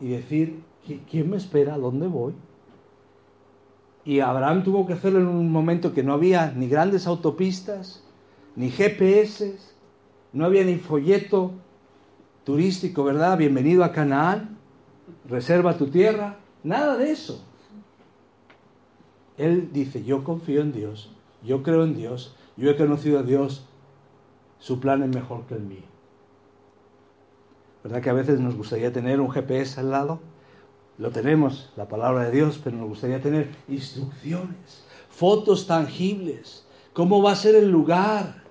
[0.00, 0.62] y decir,
[1.10, 1.76] ¿quién me espera?
[1.76, 2.32] ¿Dónde voy?
[4.06, 8.02] Y Abraham tuvo que hacerlo en un momento que no había ni grandes autopistas,
[8.56, 9.58] ni GPS,
[10.32, 11.50] no había ni folleto
[12.44, 13.36] turístico, ¿verdad?
[13.36, 14.59] Bienvenido a Canaán
[15.30, 17.42] reserva tu tierra, nada de eso.
[19.38, 21.10] Él dice, yo confío en Dios,
[21.42, 23.64] yo creo en Dios, yo he conocido a Dios,
[24.58, 25.88] su plan es mejor que el mío.
[27.82, 30.20] ¿Verdad que a veces nos gustaría tener un GPS al lado?
[30.98, 37.32] Lo tenemos, la palabra de Dios, pero nos gustaría tener instrucciones, fotos tangibles, cómo va
[37.32, 38.42] a ser el lugar,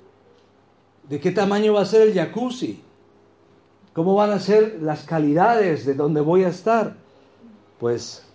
[1.07, 2.81] de qué tamaño va a ser el jacuzzi,
[3.99, 6.95] ¿Cómo van a ser las calidades de donde voy a estar?
[7.81, 8.25] Pues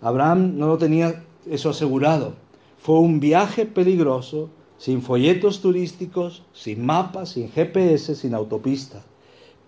[0.00, 2.36] Abraham no lo tenía eso asegurado.
[2.78, 9.02] Fue un viaje peligroso, sin folletos turísticos, sin mapas, sin GPS, sin autopista.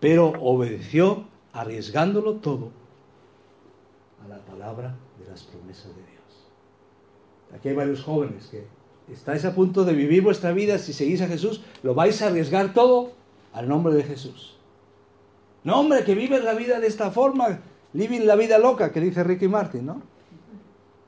[0.01, 2.71] Pero obedeció, arriesgándolo todo,
[4.25, 7.55] a la palabra de las promesas de Dios.
[7.55, 8.65] Aquí hay varios jóvenes que
[9.13, 12.73] estáis a punto de vivir vuestra vida, si seguís a Jesús, lo vais a arriesgar
[12.73, 13.13] todo
[13.53, 14.56] al nombre de Jesús.
[15.67, 17.59] No, hombre, que vives la vida de esta forma,
[17.93, 20.01] living la vida loca, que dice Ricky Martin, ¿no?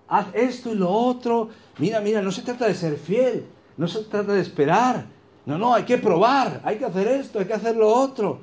[0.08, 1.48] Haz esto y lo otro.
[1.78, 5.06] Mira, mira, no se trata de ser fiel, no se trata de esperar.
[5.46, 8.40] No, no, hay que probar, hay que hacer esto, hay que hacer lo otro.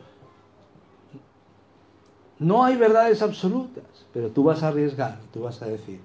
[2.40, 6.00] No hay verdades absolutas, pero tú vas a arriesgar, tú vas a decir,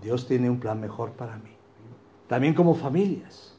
[0.00, 1.50] Dios tiene un plan mejor para mí.
[2.28, 3.54] También como familias,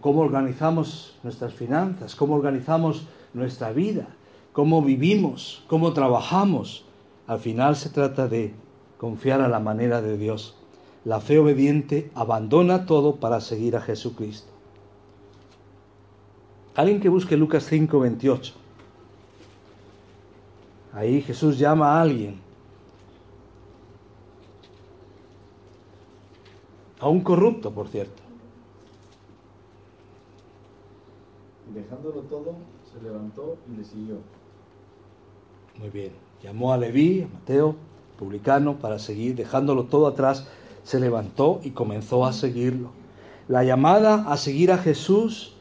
[0.00, 4.08] cómo organizamos nuestras finanzas, cómo organizamos nuestra vida,
[4.52, 6.84] cómo vivimos, cómo trabajamos.
[7.26, 8.54] Al final se trata de
[8.98, 10.56] confiar a la manera de Dios.
[11.04, 14.50] La fe obediente abandona todo para seguir a Jesucristo.
[16.74, 18.54] Alguien que busque Lucas 5, 28.
[20.94, 22.40] Ahí Jesús llama a alguien.
[26.98, 28.26] A un corrupto, por cierto.
[31.76, 32.54] dejándolo todo,
[32.96, 34.16] se levantó y le siguió.
[35.78, 36.12] Muy bien.
[36.42, 37.76] Llamó a Leví, a Mateo,
[38.18, 40.46] publicano, para seguir, dejándolo todo atrás,
[40.84, 42.90] se levantó y comenzó a seguirlo.
[43.48, 45.54] La llamada a seguir a Jesús,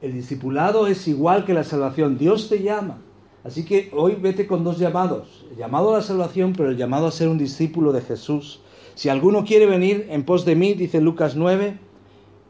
[0.00, 2.18] el discipulado es igual que la salvación.
[2.18, 2.98] Dios te llama.
[3.44, 5.46] Así que hoy vete con dos llamados.
[5.50, 8.60] El llamado a la salvación, pero el llamado a ser un discípulo de Jesús.
[8.94, 11.78] Si alguno quiere venir en pos de mí, dice Lucas 9,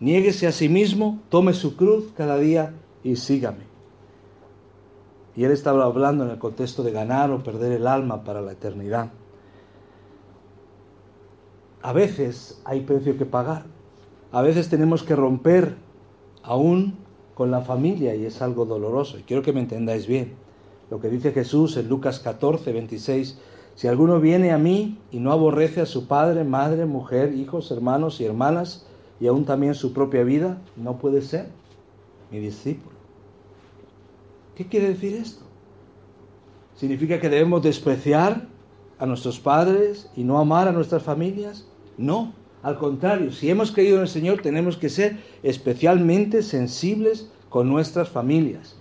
[0.00, 3.65] niéguese a sí mismo, tome su cruz cada día y sígame.
[5.36, 8.52] Y él estaba hablando en el contexto de ganar o perder el alma para la
[8.52, 9.10] eternidad.
[11.82, 13.64] A veces hay precio que pagar.
[14.32, 15.76] A veces tenemos que romper
[16.42, 16.96] aún
[17.34, 19.18] con la familia y es algo doloroso.
[19.18, 20.34] Y quiero que me entendáis bien.
[20.90, 23.38] Lo que dice Jesús en Lucas 14, 26.
[23.74, 28.20] Si alguno viene a mí y no aborrece a su padre, madre, mujer, hijos, hermanos
[28.22, 28.86] y hermanas,
[29.20, 31.48] y aún también su propia vida, no puede ser
[32.30, 32.95] mi discípulo.
[34.56, 35.44] ¿Qué quiere decir esto?
[36.74, 38.48] ¿Significa que debemos despreciar
[38.98, 41.68] a nuestros padres y no amar a nuestras familias?
[41.98, 47.68] No, al contrario, si hemos creído en el Señor tenemos que ser especialmente sensibles con
[47.68, 48.76] nuestras familias.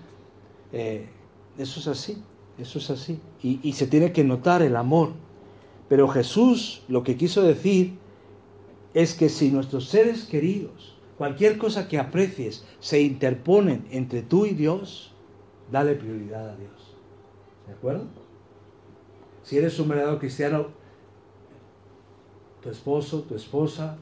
[0.72, 1.10] Eh,
[1.58, 2.24] eso es así.
[2.58, 3.20] Eso es así.
[3.44, 5.12] Y, y se tiene que notar el amor.
[5.90, 7.98] Pero Jesús lo que quiso decir
[8.94, 14.52] es que si nuestros seres queridos, cualquier cosa que aprecies, se interponen entre tú y
[14.52, 15.15] Dios,
[15.72, 16.96] dale prioridad a Dios.
[17.68, 18.06] ¿De acuerdo?
[19.44, 20.68] Si eres un verdadero cristiano,
[22.62, 23.98] tu esposo, tu esposa,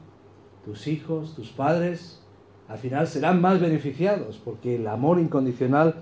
[0.64, 2.20] tus hijos, tus padres,
[2.68, 5.96] al final serán más beneficiados, porque el amor incondicional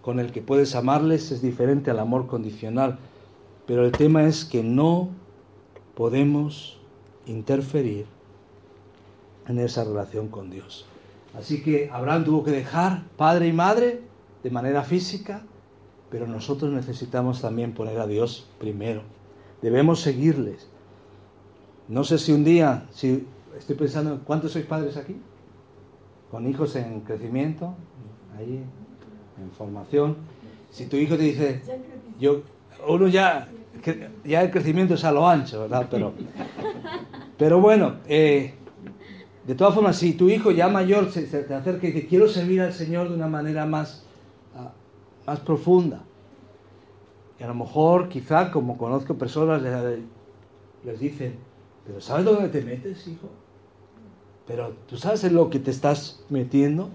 [0.00, 2.98] con el que puedes amarles es diferente al amor condicional.
[3.66, 5.10] Pero el tema es que no
[5.94, 6.80] podemos
[7.26, 8.06] interferir
[9.46, 10.86] en esa relación con Dios.
[11.38, 14.00] Así que Abraham tuvo que dejar padre y madre
[14.42, 15.42] de manera física,
[16.10, 19.02] pero nosotros necesitamos también poner a Dios primero.
[19.62, 20.68] Debemos seguirles.
[21.88, 23.26] No sé si un día, si
[23.58, 25.16] estoy pensando, ¿cuántos sois padres aquí?
[26.30, 27.74] Con hijos en crecimiento,
[28.38, 28.62] ahí,
[29.40, 30.16] en formación.
[30.70, 31.62] Si tu hijo te dice,
[32.18, 32.42] yo,
[32.86, 33.48] uno ya,
[34.24, 35.88] ya el crecimiento es a lo ancho, ¿verdad?
[35.90, 36.12] Pero,
[37.36, 38.54] pero bueno, eh,
[39.46, 42.60] de todas formas, si tu hijo ya mayor se, te acerca y dice, quiero servir
[42.60, 44.04] al Señor de una manera más,
[45.30, 46.02] más profunda,
[47.38, 51.36] y a lo mejor, quizá, como conozco personas, les dicen,
[51.86, 53.28] pero ¿sabes dónde te metes, hijo?
[54.48, 56.88] Pero tú sabes en lo que te estás metiendo.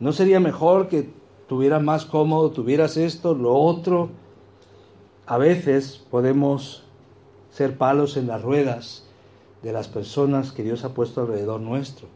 [0.00, 1.08] ¿No sería mejor que
[1.48, 4.10] tuvieras más cómodo, tuvieras esto, lo otro?
[5.24, 6.82] A veces podemos
[7.52, 9.04] ser palos en las ruedas
[9.62, 12.08] de las personas que Dios ha puesto alrededor nuestro.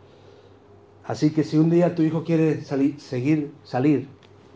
[1.04, 4.08] Así que si un día tu hijo quiere salir, seguir, salir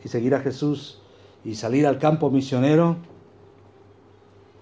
[0.04, 1.00] y seguir a Jesús
[1.44, 2.96] y salir al campo misionero,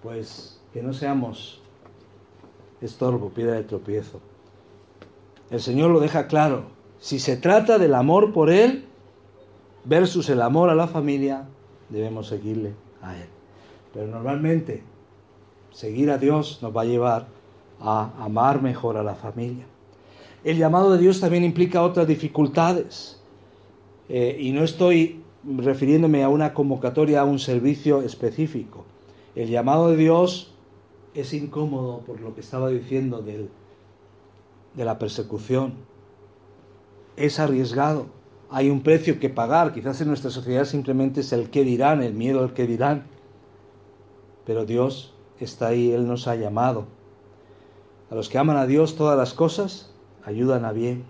[0.02, 1.62] pues que no seamos
[2.80, 4.20] estorbo, piedra de tropiezo.
[5.50, 6.64] El Señor lo deja claro.
[6.98, 8.86] Si se trata del amor por Él
[9.84, 11.46] versus el amor a la familia,
[11.88, 13.28] debemos seguirle a Él.
[13.92, 14.82] Pero normalmente
[15.72, 17.26] seguir a Dios nos va a llevar
[17.80, 19.64] a amar mejor a la familia.
[20.42, 23.20] El llamado de Dios también implica otras dificultades.
[24.08, 28.84] Eh, y no estoy refiriéndome a una convocatoria, a un servicio específico.
[29.34, 30.54] El llamado de Dios
[31.14, 33.48] es incómodo por lo que estaba diciendo de
[34.84, 35.74] la persecución.
[37.16, 38.06] Es arriesgado.
[38.50, 39.72] Hay un precio que pagar.
[39.72, 43.06] Quizás en nuestra sociedad simplemente es el que dirán, el miedo al que dirán.
[44.44, 46.86] Pero Dios está ahí, Él nos ha llamado.
[48.10, 49.90] A los que aman a Dios todas las cosas
[50.24, 51.04] ayudan a bien.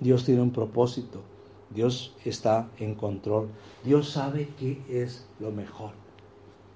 [0.00, 1.22] Dios tiene un propósito.
[1.74, 3.48] Dios está en control.
[3.84, 5.92] Dios sabe qué es lo mejor.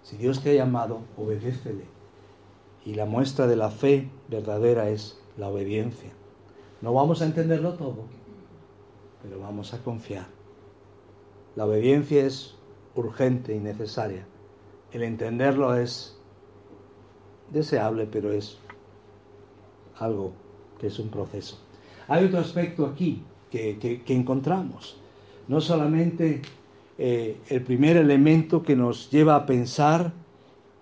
[0.03, 1.85] Si Dios te ha llamado, obedécele.
[2.85, 6.11] Y la muestra de la fe verdadera es la obediencia.
[6.81, 8.05] No vamos a entenderlo todo,
[9.23, 10.27] pero vamos a confiar.
[11.57, 12.55] La obediencia es
[12.95, 14.27] urgente y necesaria.
[14.93, 16.17] El entenderlo es
[17.51, 18.59] deseable, pero es
[19.99, 20.33] algo
[20.79, 21.59] que es un proceso.
[22.09, 24.97] Hay otro aspecto aquí que, encontramos.
[25.49, 26.43] No solamente
[26.99, 30.13] eh, el primer elemento que nos lleva a pensar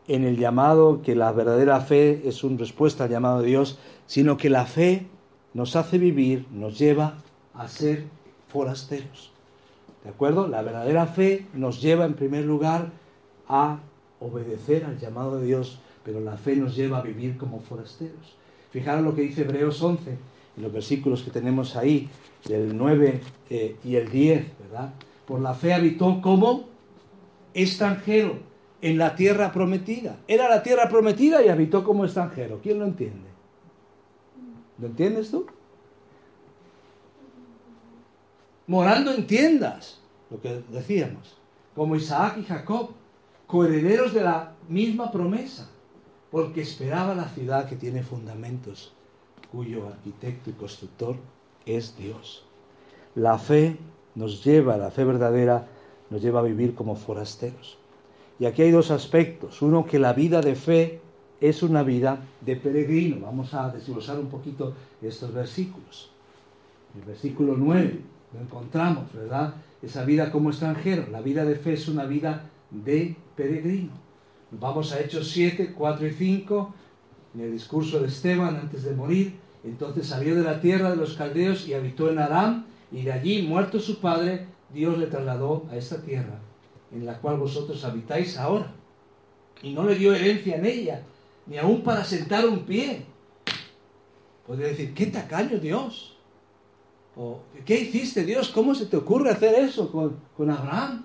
[0.09, 4.37] en el llamado, que la verdadera fe es una respuesta al llamado de Dios, sino
[4.37, 5.07] que la fe
[5.55, 7.19] nos hace vivir, nos lleva
[7.55, 8.05] a ser
[8.49, 9.33] forasteros.
[10.03, 10.49] ¿De acuerdo?
[10.49, 12.91] La verdadera fe nos lleva en primer lugar
[13.49, 13.79] a
[14.21, 18.37] obedecer al llamado de Dios, pero la fe nos lleva a vivir como forasteros.
[18.71, 20.19] Fijaros lo que dice Hebreos 11,
[20.57, 22.09] en los versículos que tenemos ahí,
[22.47, 24.95] del 9 eh, y el 10, ¿verdad?
[25.27, 26.65] Por la fe habitó como
[27.55, 28.39] extranjero
[28.83, 30.19] en la tierra prometida.
[30.29, 32.61] Era la tierra prometida y habitó como extranjero.
[32.63, 33.31] ¿Quién lo entiende?
[34.79, 35.47] ¿Lo entiendes tú?
[38.67, 41.37] Morando en tiendas, lo que decíamos,
[41.75, 42.91] como Isaac y Jacob,
[43.47, 45.71] coherederos de la misma promesa,
[46.31, 48.95] porque esperaba la ciudad que tiene fundamentos,
[49.55, 51.17] cuyo arquitecto y constructor
[51.65, 52.45] es Dios.
[53.15, 53.77] La fe
[54.17, 55.67] nos lleva, la fe verdadera
[56.11, 57.79] nos lleva a vivir como forasteros.
[58.41, 59.63] Y aquí hay dos aspectos.
[59.63, 61.01] Uno, que la vida de fe
[61.41, 63.21] es una vida de peregrino.
[63.21, 66.11] Vamos a desglosar un poquito estos versículos.
[66.97, 68.01] El versículo 9
[68.35, 69.55] lo encontramos, ¿verdad?
[69.81, 71.07] Esa vida como extranjero.
[71.11, 73.93] La vida de fe es una vida de peregrino.
[74.51, 76.75] Vamos a Hechos 7, 4 y 5,
[77.35, 79.44] en el discurso de Esteban antes de morir.
[79.65, 83.43] Entonces salió de la tierra de los caldeos y habitó en Aram, y de allí,
[83.43, 86.39] muerto su padre, Dios le trasladó a esta tierra
[86.93, 88.73] en la cual vosotros habitáis ahora.
[89.63, 91.03] Y no le dio herencia en ella,
[91.47, 93.05] ni aún para sentar un pie.
[94.47, 96.17] Podría decir, qué tacaño Dios.
[97.17, 98.51] O, ¿qué hiciste Dios?
[98.51, 101.05] ¿Cómo se te ocurre hacer eso con, con Abraham?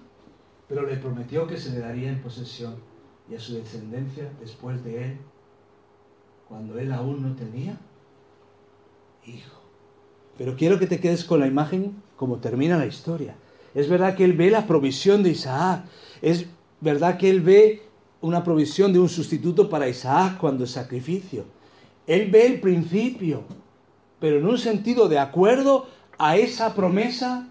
[0.69, 2.75] pero le prometió que se le daría en posesión
[3.29, 5.17] y a su descendencia después de él,
[6.47, 7.77] cuando él aún no tenía
[9.25, 9.59] hijo.
[10.37, 13.35] Pero quiero que te quedes con la imagen como termina la historia.
[13.73, 15.85] Es verdad que él ve la provisión de Isaac,
[16.21, 16.47] es
[16.81, 17.83] verdad que él ve
[18.21, 21.45] una provisión de un sustituto para Isaac cuando es sacrificio.
[22.07, 23.43] Él ve el principio,
[24.19, 27.47] pero en un sentido de acuerdo a esa promesa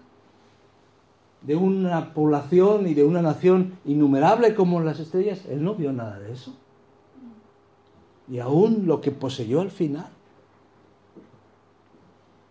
[1.41, 6.19] de una población y de una nación innumerable como las estrellas, él no vio nada
[6.19, 6.55] de eso.
[8.29, 10.09] Y aún lo que poseyó al final,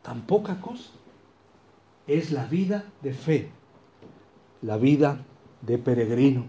[0.08, 0.88] tan poca cosa,
[2.06, 3.50] es la vida de fe,
[4.62, 5.18] la vida
[5.60, 6.46] de peregrino.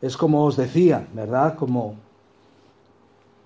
[0.00, 1.56] Es como os decía, ¿verdad?
[1.56, 1.96] Como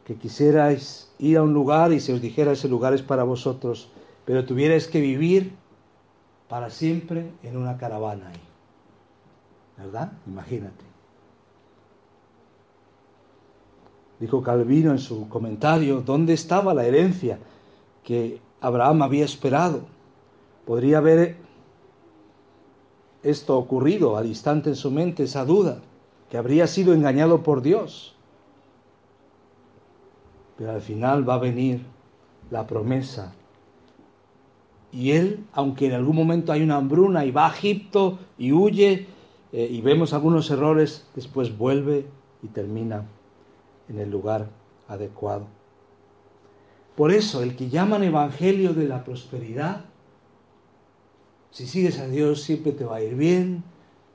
[0.05, 3.89] que quisierais ir a un lugar y se os dijera ese lugar es para vosotros,
[4.27, 5.55] pero tuvierais que vivir
[6.47, 8.41] para siempre en una caravana ahí.
[9.79, 10.13] ¿Verdad?
[10.27, 10.85] Imagínate.
[14.21, 17.39] Dijo Calvino en su comentario, ¿dónde estaba la herencia
[18.03, 19.83] que Abraham había esperado?
[20.67, 21.37] Podría haber
[23.23, 25.81] esto ocurrido al instante en su mente, esa duda,
[26.31, 28.15] que habría sido engañado por Dios.
[30.57, 31.85] Pero al final va a venir
[32.51, 33.33] la promesa
[34.93, 39.07] y él, aunque en algún momento hay una hambruna y va a Egipto y huye
[39.53, 42.07] eh, y vemos algunos errores, después vuelve
[42.43, 43.07] y termina
[43.89, 44.51] en el lugar
[44.89, 45.47] adecuado.
[46.97, 49.85] Por eso el que llaman Evangelio de la Prosperidad,
[51.51, 53.65] si sigues a Dios siempre te va a ir bien,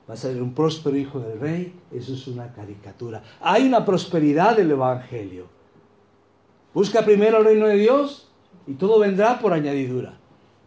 [0.06, 3.22] vas a ser un próspero hijo del rey, eso es una caricatura.
[3.40, 5.46] Hay una prosperidad del Evangelio.
[6.72, 8.28] Busca primero el reino de Dios
[8.66, 10.18] y todo vendrá por añadidura.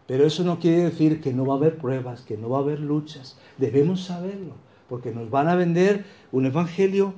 [0.06, 2.62] Pero eso no quiere decir que no va a haber pruebas, que no va a
[2.62, 3.38] haber luchas.
[3.56, 4.54] Debemos saberlo,
[4.88, 7.14] porque nos van a vender un evangelio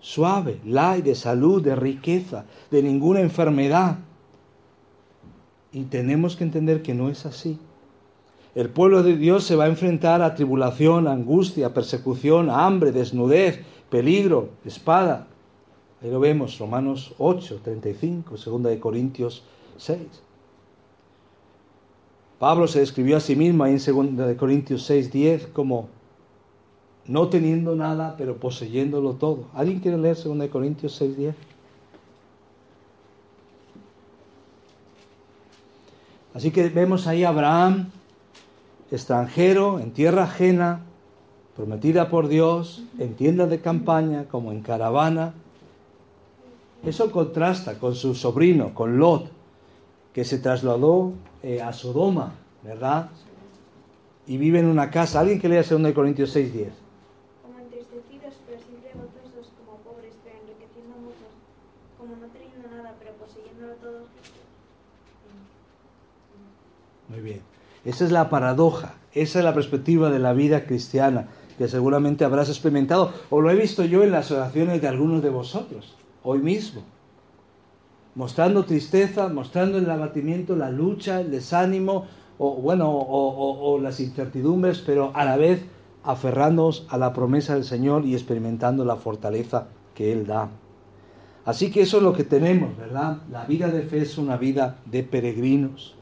[0.00, 3.98] suave, light, de salud, de riqueza, de ninguna enfermedad.
[5.76, 7.58] Y tenemos que entender que no es así.
[8.54, 13.60] El pueblo de Dios se va a enfrentar a tribulación, angustia, persecución, hambre, desnudez,
[13.90, 15.26] peligro, espada.
[16.00, 19.42] Ahí lo vemos, Romanos 8, 35, 2 de Corintios
[19.76, 20.00] 6.
[22.38, 25.88] Pablo se describió a sí mismo ahí en 2 Corintios 6, 10 como
[27.04, 29.48] no teniendo nada, pero poseyéndolo todo.
[29.52, 31.34] ¿Alguien quiere leer 2 Corintios 6, 10?
[36.36, 37.88] Así que vemos ahí a Abraham,
[38.90, 40.80] extranjero, en tierra ajena,
[41.56, 45.32] prometida por Dios, en tienda de campaña, como en caravana.
[46.84, 49.30] Eso contrasta con su sobrino, con Lot,
[50.12, 53.08] que se trasladó eh, a Sodoma, ¿verdad?
[54.26, 55.20] Y vive en una casa.
[55.20, 56.68] ¿Alguien que lea 2 Corintios 6, 10?
[57.40, 61.32] Como entristecidos, pero siempre gozosos, como pobres, pero enriqueciendo a muchos,
[61.96, 64.16] como no teniendo nada, pero poseyéndolo todo.
[67.08, 67.40] Muy bien.
[67.84, 72.48] Esa es la paradoja, esa es la perspectiva de la vida cristiana que seguramente habrás
[72.48, 76.82] experimentado o lo he visto yo en las oraciones de algunos de vosotros, hoy mismo
[78.16, 82.06] mostrando tristeza, mostrando el abatimiento, la lucha, el desánimo,
[82.38, 85.64] o bueno, o, las incertidumbres, pero a la vez
[86.02, 90.48] aferrándonos a la promesa del Señor y experimentando la fortaleza que Él da.
[91.44, 93.18] Así que eso es lo que tenemos, ¿verdad?
[93.30, 95.95] La vida de fe es una vida de peregrinos.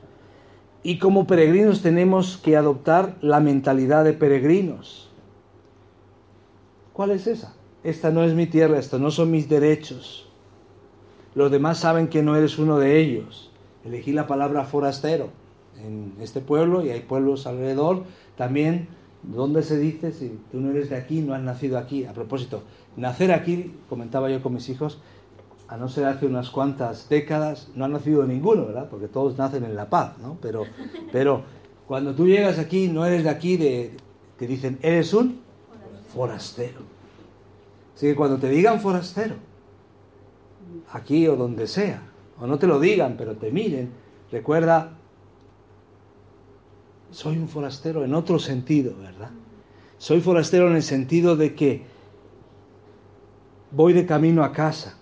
[0.85, 5.11] Y como peregrinos tenemos que adoptar la mentalidad de peregrinos.
[6.93, 7.57] ¿Cuál es esa?
[7.83, 10.25] Esta no es mi tierra, estos no son mis derechos
[11.35, 13.51] los demás saben que no eres uno de ellos.
[13.85, 15.31] Elegí la palabra forastero
[15.85, 18.05] en este pueblo y hay pueblos alrededor.
[18.37, 18.89] También,
[19.23, 22.05] ¿dónde se dice si tú no eres de aquí, no has nacido aquí?
[22.05, 22.63] A propósito,
[22.97, 25.01] nacer aquí, comentaba yo con mis hijos,
[25.75, 28.89] a no ser hace unas cuantas décadas, no ha nacido ninguno, ¿verdad?
[28.89, 30.39] Porque todos nacen en La Paz, ¿no?
[30.41, 30.63] Pero,
[31.11, 31.43] pero
[31.89, 33.97] cuando tú llegas aquí, no eres de aquí, de,
[34.39, 35.41] te dicen, eres un
[36.15, 36.79] forastero.
[37.93, 39.35] Así que cuando te digan forastero,
[40.93, 42.03] aquí o donde sea,
[42.41, 43.91] o no te lo digan, pero te miren,
[44.31, 44.93] recuerda,
[47.11, 49.31] soy un forastero en otro sentido, ¿verdad?
[49.99, 51.83] Soy forastero en el sentido de que
[53.73, 54.99] voy de camino a casa.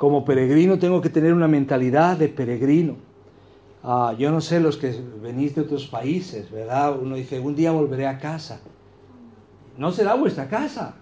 [0.00, 2.96] Como peregrino tengo que tener una mentalidad de peregrino.
[3.82, 6.98] Ah, yo no sé los que venís de otros países, ¿verdad?
[6.98, 8.62] Uno dice, un día volveré a casa.
[9.76, 10.94] No será vuestra casa,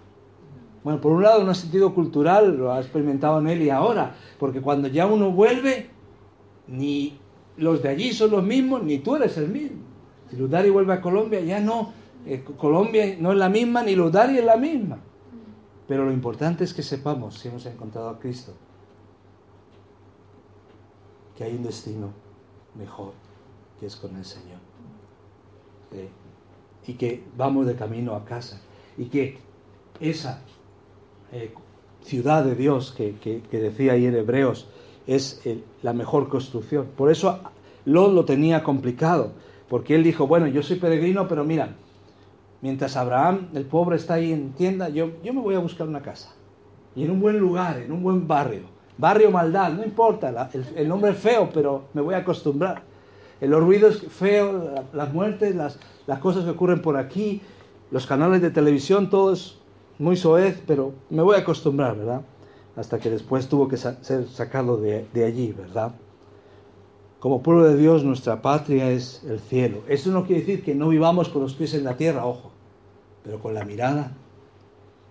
[0.83, 4.17] bueno, por un lado, en un sentido cultural, lo ha experimentado en él y ahora,
[4.41, 5.91] porque cuando ya uno vuelve,
[6.67, 7.19] ni
[7.57, 9.79] los de allí son los mismos, ni tú eres el mismo.
[10.29, 11.93] Si Ludari vuelve a Colombia, ya no,
[12.27, 14.99] Eh, Colombia no es la misma, ni Lodari es la misma.
[15.87, 18.55] Pero lo importante es que sepamos, si hemos encontrado a Cristo,
[21.39, 22.09] que hay un destino
[22.75, 23.13] mejor,
[23.79, 24.59] que es con el Señor.
[25.93, 26.09] Eh,
[26.89, 28.61] y que vamos de camino a casa.
[28.97, 29.39] Y que
[30.01, 30.43] esa
[31.31, 31.55] eh,
[32.03, 34.67] ciudad de Dios que, decía ahí en Hebreos
[35.07, 35.41] es
[35.83, 36.89] la mejor construcción.
[36.97, 37.39] Por eso
[37.85, 39.35] Lot lo tenía complicado,
[39.69, 41.77] porque él dijo, bueno, yo soy peregrino, pero mira,
[42.63, 46.03] mientras Abraham, el pobre, está ahí en tienda, yo, yo me voy a buscar una
[46.03, 46.35] casa.
[46.97, 48.78] Y en un buen lugar, en un buen barrio.
[48.99, 52.83] Barrio maldad, no importa, el, nombre es feo, pero me voy a acostumbrar.
[53.41, 57.41] Los ruidos feos, las muertes, las, las cosas que ocurren por aquí,
[57.93, 59.57] los canales de televisión, todo es
[60.01, 62.23] muy soez, pero me voy a acostumbrar, ¿verdad?
[62.75, 65.93] Hasta que después tuvo que ser sacado de, de allí, ¿verdad?
[67.21, 69.83] Como pueblo de Dios, nuestra patria es el cielo.
[69.89, 72.51] Eso no quiere decir que no vivamos con los pies en la tierra, ojo,
[73.23, 74.13] pero con la mirada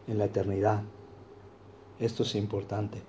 [0.07, 0.81] en la eternidad.
[1.99, 3.01] Esto es importante.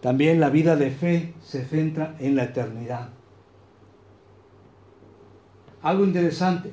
[0.00, 3.10] También la vida de fe se centra en la eternidad.
[5.82, 6.72] Algo interesante.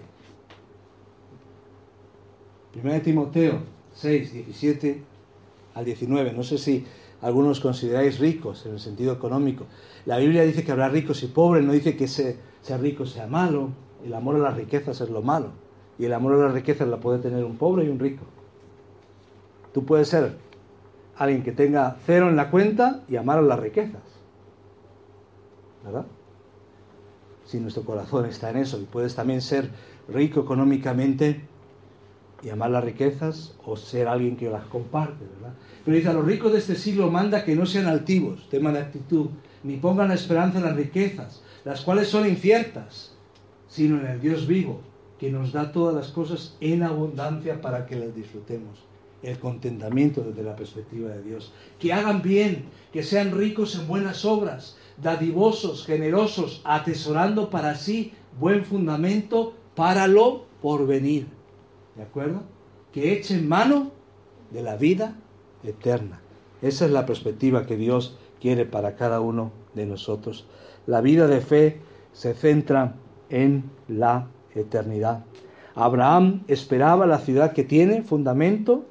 [2.81, 3.59] 1 Timoteo
[3.93, 5.03] 6, 17
[5.73, 6.33] al 19.
[6.33, 6.85] No sé si
[7.21, 9.65] algunos consideráis ricos en el sentido económico.
[10.05, 12.37] La Biblia dice que habrá ricos y pobres, no dice que ser
[12.79, 13.71] rico sea malo.
[14.05, 15.49] El amor a las riquezas es lo malo.
[15.99, 18.23] Y el amor a las riquezas la puede tener un pobre y un rico.
[19.73, 20.37] Tú puedes ser
[21.17, 24.01] alguien que tenga cero en la cuenta y amar a las riquezas.
[25.83, 26.05] ¿Verdad?
[27.45, 28.79] Si nuestro corazón está en eso.
[28.79, 29.69] Y puedes también ser
[30.07, 31.41] rico económicamente
[32.43, 35.55] y amar las riquezas o ser alguien que las comparte, ¿verdad?
[35.83, 38.79] Pero dice, a los ricos de este siglo manda que no sean altivos, tema de
[38.79, 39.29] actitud,
[39.63, 43.15] ni pongan la esperanza en las riquezas, las cuales son inciertas,
[43.67, 44.81] sino en el Dios vivo,
[45.19, 48.86] que nos da todas las cosas en abundancia para que las disfrutemos.
[49.23, 51.51] El contentamiento desde la perspectiva de Dios.
[51.79, 58.63] Que hagan bien, que sean ricos en buenas obras, dadivosos, generosos, atesorando para sí buen
[58.63, 61.27] fundamento para lo porvenir
[61.97, 62.43] ¿De acuerdo?
[62.93, 63.91] Que echen mano
[64.51, 65.15] de la vida
[65.63, 66.21] eterna.
[66.61, 70.45] Esa es la perspectiva que Dios quiere para cada uno de nosotros.
[70.85, 71.81] La vida de fe
[72.13, 72.95] se centra
[73.29, 75.25] en la eternidad.
[75.73, 78.85] Abraham esperaba la ciudad que tiene fundamento,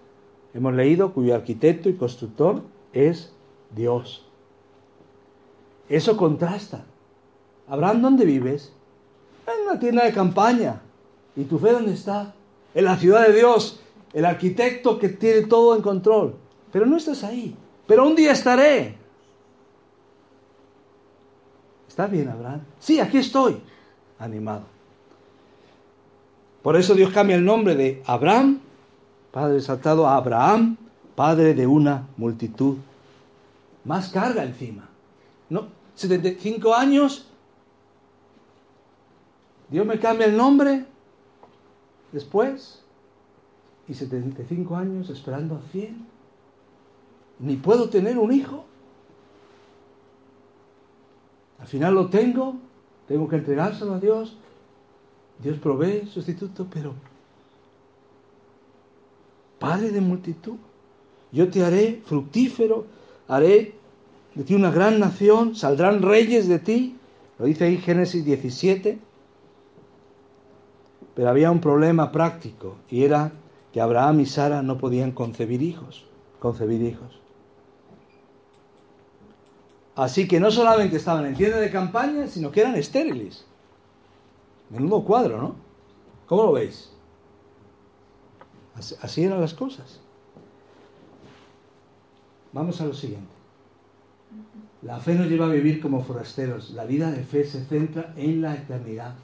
[0.57, 3.33] hemos leído, cuyo arquitecto y constructor es
[3.75, 4.25] Dios.
[5.89, 6.85] Eso contrasta.
[7.69, 8.73] Abraham, ¿dónde vives?
[9.47, 10.81] En una tienda de campaña.
[11.37, 12.35] ¿Y tu fe dónde está?
[12.77, 13.81] en la ciudad de Dios,
[14.13, 16.35] el arquitecto que tiene todo en control.
[16.71, 17.57] Pero no estás ahí.
[17.87, 18.95] Pero un día estaré.
[21.89, 22.61] ¿Está bien, Abraham?
[22.79, 23.57] Sí, aquí estoy.
[24.19, 24.65] Animado.
[26.63, 28.61] Por eso Dios cambia el nombre de Abraham,
[29.37, 30.79] padre exaltado, a Abraham,
[31.15, 32.79] padre de una multitud.
[33.85, 34.89] Más carga encima.
[35.51, 35.67] ¿No?
[35.95, 37.27] 75 años.
[39.69, 40.87] Dios me cambia el nombre
[42.13, 42.83] después
[43.87, 46.07] y 75 años esperando a 100.
[47.41, 48.65] Ni puedo tener un hijo.
[51.59, 52.57] Al final lo tengo,
[53.07, 54.35] tengo que entregárselo a Dios.
[55.43, 56.95] Dios provee sustituto, pero
[59.59, 60.57] Padre de multitud,
[61.33, 62.87] yo te haré fructífero,
[63.29, 63.75] haré
[64.35, 66.97] de ti una gran nación, saldrán reyes de ti.
[67.39, 68.99] Lo dice ahí Génesis 17.
[71.15, 73.33] Pero había un problema práctico y era
[73.73, 76.05] que Abraham y Sara no podían concebir hijos,
[76.39, 77.21] concebir hijos.
[79.95, 83.47] Así que no solamente estaban en tienda de campaña, sino que eran estériles.
[84.69, 85.55] Menudo cuadro, ¿no?
[86.27, 86.93] ¿Cómo lo veis?
[88.77, 90.01] Así, eran las cosas.
[92.53, 93.35] Vamos a lo siguiente.
[94.83, 96.71] La fe nos lleva a vivir como forasteros.
[96.71, 99.15] La vida de fe se centra en la eternidad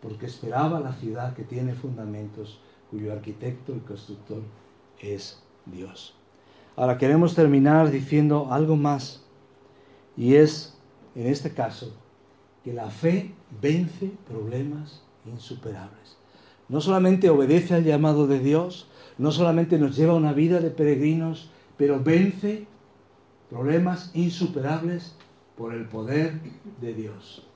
[0.00, 4.42] porque esperaba la ciudad que tiene fundamentos, cuyo arquitecto y constructor
[5.00, 6.14] es Dios.
[6.76, 9.22] Ahora queremos terminar diciendo algo más,
[10.16, 10.76] y es,
[11.14, 11.94] en este caso,
[12.62, 13.32] que la fe
[13.62, 16.18] vence problemas insuperables.
[16.74, 20.70] No solamente obedece al llamado de Dios, no solamente nos lleva a una vida de
[20.70, 22.66] peregrinos, pero vence
[23.48, 25.14] problemas insuperables
[25.56, 26.40] por el poder
[26.80, 27.46] de Dios.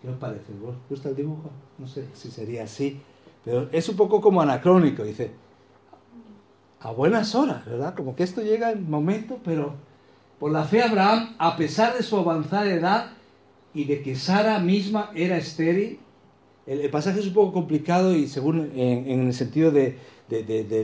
[0.00, 0.52] ¿Qué os parece?
[0.62, 1.50] ¿Vos gusta el dibujo?
[1.76, 3.00] No sé si sería así,
[3.44, 5.32] pero es un poco como anacrónico, dice,
[6.78, 7.96] a buenas horas, ¿verdad?
[7.96, 9.74] Como que esto llega en momento, pero
[10.38, 13.06] por la fe Abraham, a pesar de su avanzada edad
[13.74, 15.98] y de que Sara misma era estéril,
[16.66, 19.98] El, pasaje es un poco complicado y según en, el sentido de,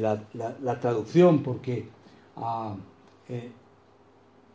[0.01, 1.89] la, traducción, porque
[2.37, 2.75] ah,
[3.29, 3.51] eh,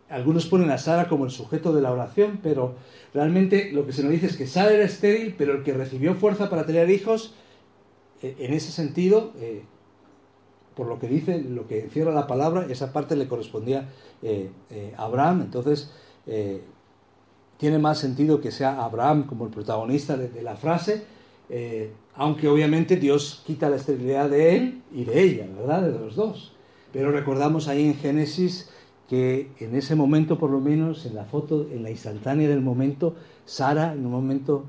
[0.09, 2.75] algunos ponen a Sara como el sujeto de la oración, pero
[3.13, 6.13] realmente lo que se nos dice es que Sara era estéril, pero el que recibió
[6.15, 7.33] fuerza para tener hijos,
[8.21, 9.63] eh, en ese sentido, eh,
[10.75, 13.89] por lo que dice, lo que encierra la palabra, esa parte le correspondía
[14.97, 15.43] a Abraham.
[15.43, 15.91] Entonces,
[17.57, 21.03] tiene más sentido que sea Abraham como el protagonista de, la frase,
[21.49, 25.83] eh, aunque obviamente Dios quita la esterilidad de él y de ella, ¿verdad?
[25.83, 26.53] De los dos.
[26.91, 28.69] Pero recordamos ahí en Génesis
[29.09, 33.15] que en ese momento, por lo menos, en la foto, en la instantánea del momento,
[33.45, 34.65] Sara en un momento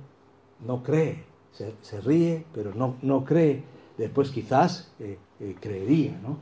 [0.66, 3.62] no cree, se, ríe, pero no, no cree.
[3.96, 6.38] Después quizás eh, eh, creería, ¿no?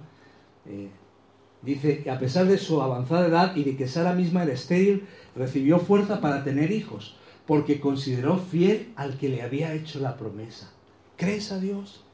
[1.62, 5.78] dice, a pesar de su avanzada edad y de que Sara misma era estéril, recibió
[5.78, 7.16] fuerza para tener hijos,
[7.46, 10.70] porque consideró fiel al que le había hecho la promesa.
[11.16, 12.04] ¿Crees a Dios?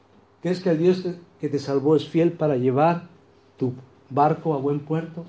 [0.43, 1.05] ¿Crees que el Dios
[1.41, 3.09] que te salvó es fiel para llevar
[3.57, 3.73] tu
[4.11, 5.25] barco a buen puerto?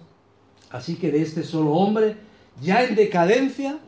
[0.70, 2.18] Así que de este solo hombre,
[2.62, 3.80] ya en decadencia,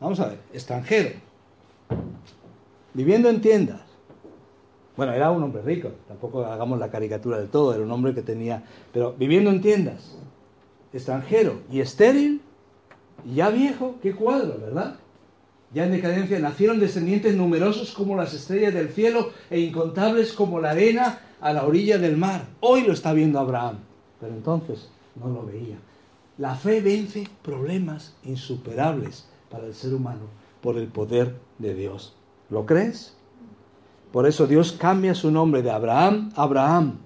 [0.00, 1.10] vamos a ver, extranjero,
[2.94, 3.82] viviendo en tiendas.
[4.96, 8.22] Bueno, era un hombre rico, tampoco hagamos la caricatura del todo, era un hombre que
[8.22, 10.18] tenía, pero viviendo en tiendas,
[10.92, 12.42] extranjero y estéril,
[13.24, 14.96] ya viejo, qué cuadro, ¿verdad?
[15.72, 20.70] Ya en decadencia nacieron descendientes numerosos como las estrellas del cielo e incontables como la
[20.70, 22.46] arena a la orilla del mar.
[22.60, 23.76] Hoy lo está viendo Abraham,
[24.20, 25.76] pero entonces no lo veía.
[26.38, 30.22] La fe vence problemas insuperables para el ser humano
[30.60, 32.14] por el poder de Dios.
[32.48, 33.14] ¿Lo crees?
[34.12, 36.98] Por eso Dios cambia su nombre de Abraham a Abraham.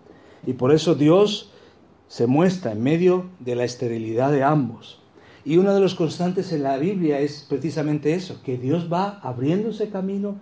[0.47, 1.51] Y por eso Dios
[2.09, 5.01] se muestra en medio de la esterilidad de ambos.
[5.45, 9.91] Y uno de los constantes en la Biblia es precisamente eso, que Dios va abriéndose
[9.91, 10.37] camino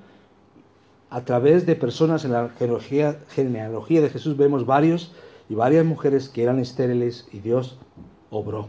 [1.11, 4.37] a través de personas en la genealogía, genealogía de Jesús.
[4.37, 5.13] Vemos varios
[5.49, 7.79] y varias mujeres que eran estériles y Dios
[8.31, 8.69] obró.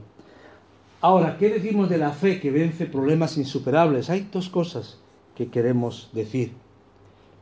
[1.01, 4.09] Ahora, ¿qué decimos de la fe que vence problemas insuperables?
[4.09, 4.97] Hay dos cosas
[5.36, 6.53] que queremos decir.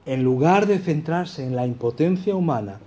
[0.05, 2.79] En lugar de centrarse en la impotencia humana,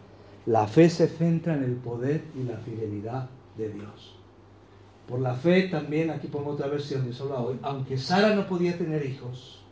[0.46, 4.13] la fe se centra en el poder y la fidelidad de Dios.
[5.08, 8.76] Por la fe también, aquí pongo otra versión de solo hoy, aunque Sara no podía
[8.76, 9.64] tener hijos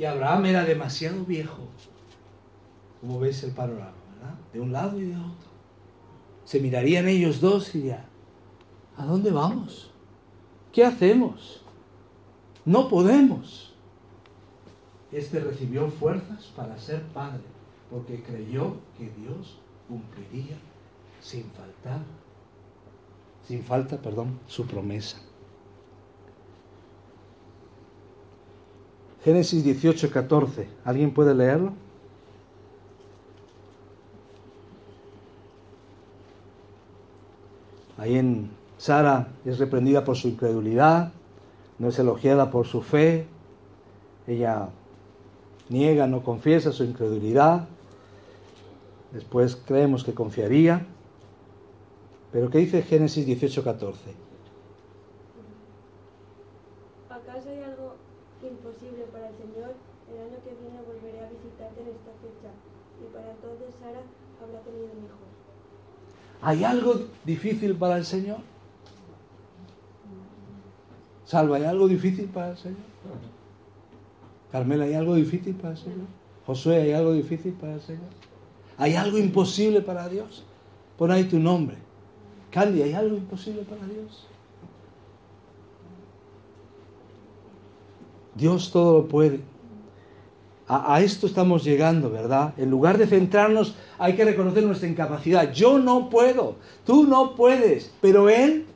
[0.00, 1.68] y Abraham era demasiado viejo,
[3.02, 4.34] como veis el panorama, ¿verdad?
[4.50, 5.50] De un lado y de otro.
[6.44, 8.06] Se mirarían ellos dos y ya,
[8.96, 9.90] ¿a dónde vamos?
[10.72, 11.62] ¿Qué hacemos?
[12.64, 13.74] No podemos.
[15.12, 17.42] Este recibió fuerzas para ser padre,
[17.90, 20.56] porque creyó que Dios cumpliría
[21.20, 22.00] sin faltar
[23.50, 25.18] sin falta, perdón, su promesa.
[29.24, 30.68] Génesis 18, 14.
[30.84, 31.72] ¿Alguien puede leerlo?
[37.98, 41.12] Ahí en Sara es reprendida por su incredulidad,
[41.80, 43.26] no es elogiada por su fe,
[44.28, 44.68] ella
[45.68, 47.66] niega, no confiesa su incredulidad,
[49.10, 50.86] después creemos que confiaría.
[52.32, 54.14] Pero ¿qué dice Génesis 18:14?
[57.08, 57.96] ¿Acaso hay algo
[58.42, 59.74] imposible para el Señor?
[60.10, 62.50] El año que viene volveré a visitarte en esta fecha
[63.00, 64.02] y para entonces Sara
[64.42, 65.16] habrá tenido un hijo.
[66.42, 68.38] ¿Hay algo difícil para el Señor?
[71.24, 72.78] Salva, ¿hay algo difícil para el Señor?
[74.50, 76.06] Carmela, ¿hay algo difícil para el Señor?
[76.46, 78.08] Josué, ¿hay algo difícil para el Señor?
[78.78, 80.44] ¿Hay algo imposible para Dios?
[80.96, 81.76] Pon ahí tu nombre.
[82.50, 84.26] Candy, ¿hay algo imposible para Dios?
[88.34, 89.40] Dios todo lo puede.
[90.66, 92.54] A, esto estamos llegando, ¿verdad?
[92.56, 95.52] En lugar de centrarnos, hay que reconocer nuestra incapacidad.
[95.52, 98.66] Yo no puedo, tú no puedes, pero Él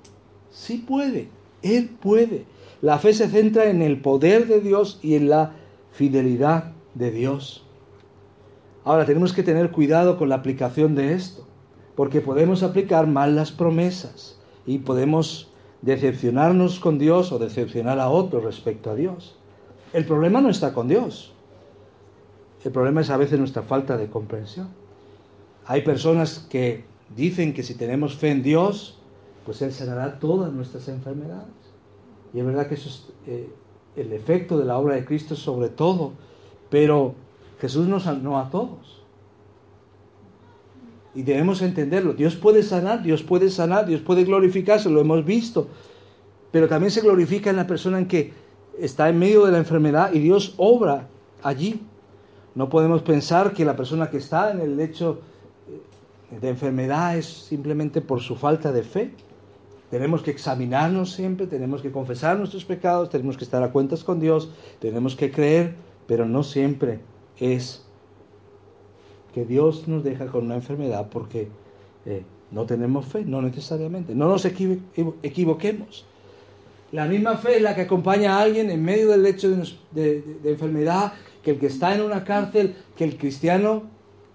[0.51, 1.29] sí puede,
[1.62, 2.47] Él puede.
[2.83, 5.53] La fe se centra en el poder de Dios y en la
[5.93, 7.64] fidelidad de Dios.
[8.83, 11.43] Ahora tenemos que tener cuidado con la aplicación de esto
[11.95, 15.49] porque podemos aplicar mal las promesas y podemos
[15.82, 19.36] decepcionarnos con Dios o decepcionar a otros respecto a Dios.
[19.92, 21.32] El problema no está con Dios.
[22.64, 24.68] El problema es a veces nuestra falta de comprensión.
[25.66, 26.84] Hay personas que
[27.14, 28.99] dicen que si tenemos fe en Dios,
[29.45, 31.53] pues Él sanará todas nuestras enfermedades.
[32.32, 33.51] Y es verdad que eso es eh,
[33.97, 36.12] el efecto de la obra de Cristo sobre todo,
[36.70, 37.14] pero
[37.61, 39.03] Jesús no sanó a todos.
[41.15, 42.12] Y debemos entenderlo.
[42.15, 45.69] Dios puede sanar, Dios puede sanar, Dios puede glorificarse, lo hemos visto.
[46.51, 48.33] Pero también se glorifica en la persona en que
[48.79, 51.09] está en medio de la enfermedad y Dios obra
[51.43, 51.83] allí.
[52.55, 55.21] No podemos pensar que la persona que está en el lecho
[55.69, 59.12] eh, de enfermedad es simplemente por su falta de fe.
[59.91, 64.19] Tenemos que examinarnos siempre, tenemos que confesar nuestros pecados, tenemos que estar a cuentas con
[64.19, 64.51] Dios,
[64.81, 67.01] tenemos que creer, pero no siempre
[67.39, 67.84] es
[69.35, 71.49] que Dios nos deja con una enfermedad porque
[72.07, 72.22] eh,
[72.53, 74.14] no tenemos fe, no necesariamente.
[74.14, 76.07] No nos equivoquemos.
[76.93, 79.49] La misma fe es la que acompaña a alguien en medio del lecho
[79.91, 83.82] de, enfermedad, que el que está en una cárcel, que el cristiano,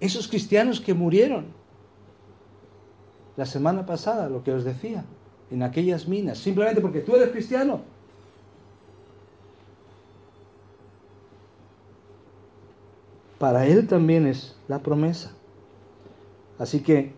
[0.01, 1.45] esos cristianos que murieron
[3.37, 5.05] la semana pasada, lo que os decía
[5.49, 7.81] en aquellas minas, simplemente porque tú eres cristiano.
[13.39, 15.31] Para Él también es la promesa.
[16.59, 17.13] Así que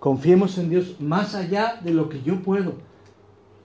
[0.00, 2.72] confiemos en Dios más allá de lo que yo puedo,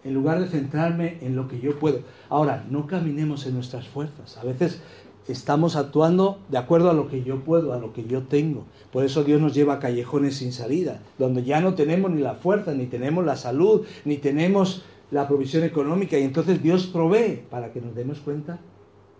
[0.03, 2.01] en lugar de centrarme en lo que yo puedo.
[2.29, 4.37] Ahora, no caminemos en nuestras fuerzas.
[4.37, 4.81] A veces
[5.27, 8.65] estamos actuando de acuerdo a lo que yo puedo, a lo que yo tengo.
[8.91, 12.35] Por eso Dios nos lleva a callejones sin salida, donde ya no tenemos ni la
[12.35, 16.17] fuerza, ni tenemos la salud, ni tenemos la provisión económica.
[16.17, 18.59] Y entonces Dios provee para que nos demos cuenta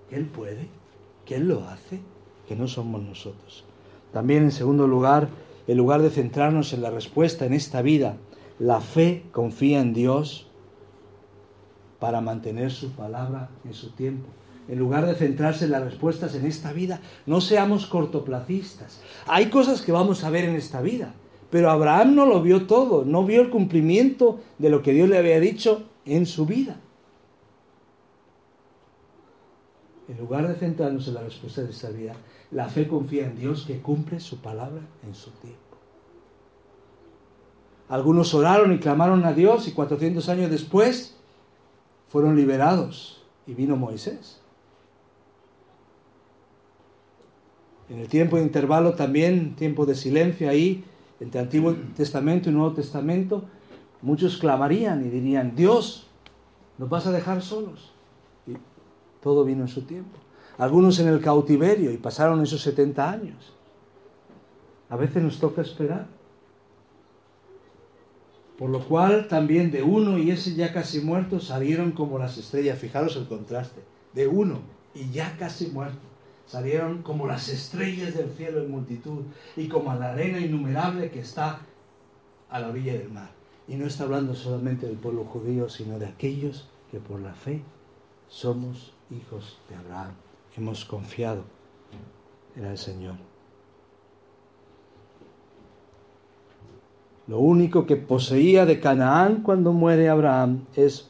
[0.09, 0.67] que Él puede,
[1.25, 2.01] que Él lo hace,
[2.51, 3.63] que no somos nosotros.
[4.11, 5.29] También en segundo lugar,
[5.67, 8.17] en lugar de centrarnos en la respuesta en esta vida,
[8.59, 10.47] la fe confía en Dios
[11.99, 14.27] para mantener su palabra en su tiempo
[14.67, 19.01] en lugar de centrarse en las respuestas en esta vida, no seamos cortoplacistas.
[19.27, 21.13] Hay cosas que vamos a ver en esta vida,
[21.49, 25.17] pero Abraham no lo vio todo, no vio el cumplimiento de lo que Dios le
[25.17, 26.77] había dicho en su vida.
[30.07, 32.13] En lugar de centrarnos en las respuestas de esta vida,
[32.51, 35.59] la fe confía en Dios que cumple su palabra en su tiempo.
[37.87, 41.17] Algunos oraron y clamaron a Dios y 400 años después
[42.07, 44.41] fueron liberados y vino Moisés.
[47.89, 50.85] En el tiempo de intervalo también, tiempo de silencio ahí,
[51.19, 53.43] entre Antiguo Testamento y Nuevo Testamento,
[54.01, 56.07] muchos clamarían y dirían, Dios,
[56.77, 57.91] nos vas a dejar solos.
[58.47, 58.53] Y
[59.21, 60.17] todo vino en su tiempo.
[60.61, 63.51] Algunos en el cautiverio y pasaron esos 70 años.
[64.89, 66.05] A veces nos toca esperar.
[68.59, 72.77] Por lo cual también de uno y ese ya casi muerto salieron como las estrellas.
[72.77, 73.81] Fijaros el contraste.
[74.13, 74.59] De uno
[74.93, 75.97] y ya casi muerto
[76.45, 79.23] salieron como las estrellas del cielo en multitud
[79.57, 81.61] y como la arena innumerable que está
[82.51, 83.31] a la orilla del mar.
[83.67, 87.63] Y no está hablando solamente del pueblo judío, sino de aquellos que por la fe
[88.27, 90.13] somos hijos de Abraham.
[90.57, 91.43] Hemos confiado
[92.55, 93.15] en el Señor.
[97.27, 101.09] Lo único que poseía de Canaán cuando muere Abraham es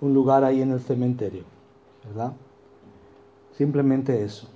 [0.00, 1.44] un lugar ahí en el cementerio,
[2.04, 2.32] ¿verdad?
[3.52, 4.48] Simplemente eso.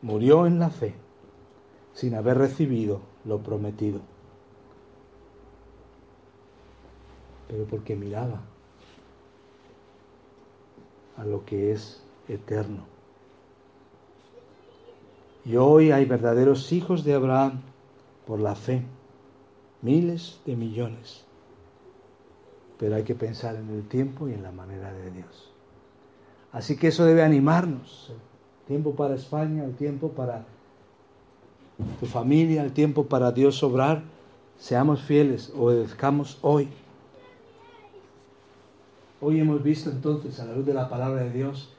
[0.00, 0.94] Murió en la fe,
[1.92, 4.00] sin haber recibido lo prometido.
[7.48, 8.40] Pero porque miraba
[11.18, 12.84] a lo que es eterno.
[15.44, 17.60] Y hoy hay verdaderos hijos de Abraham
[18.26, 18.82] por la fe,
[19.82, 21.24] miles de millones.
[22.78, 25.50] Pero hay que pensar en el tiempo y en la manera de Dios.
[26.52, 28.10] Así que eso debe animarnos.
[28.10, 30.44] El tiempo para España, el tiempo para
[31.98, 34.02] tu familia, el tiempo para Dios obrar.
[34.58, 36.68] Seamos fieles, obedezcamos hoy.
[39.20, 41.70] Hoy hemos visto entonces, a la luz de la palabra de Dios,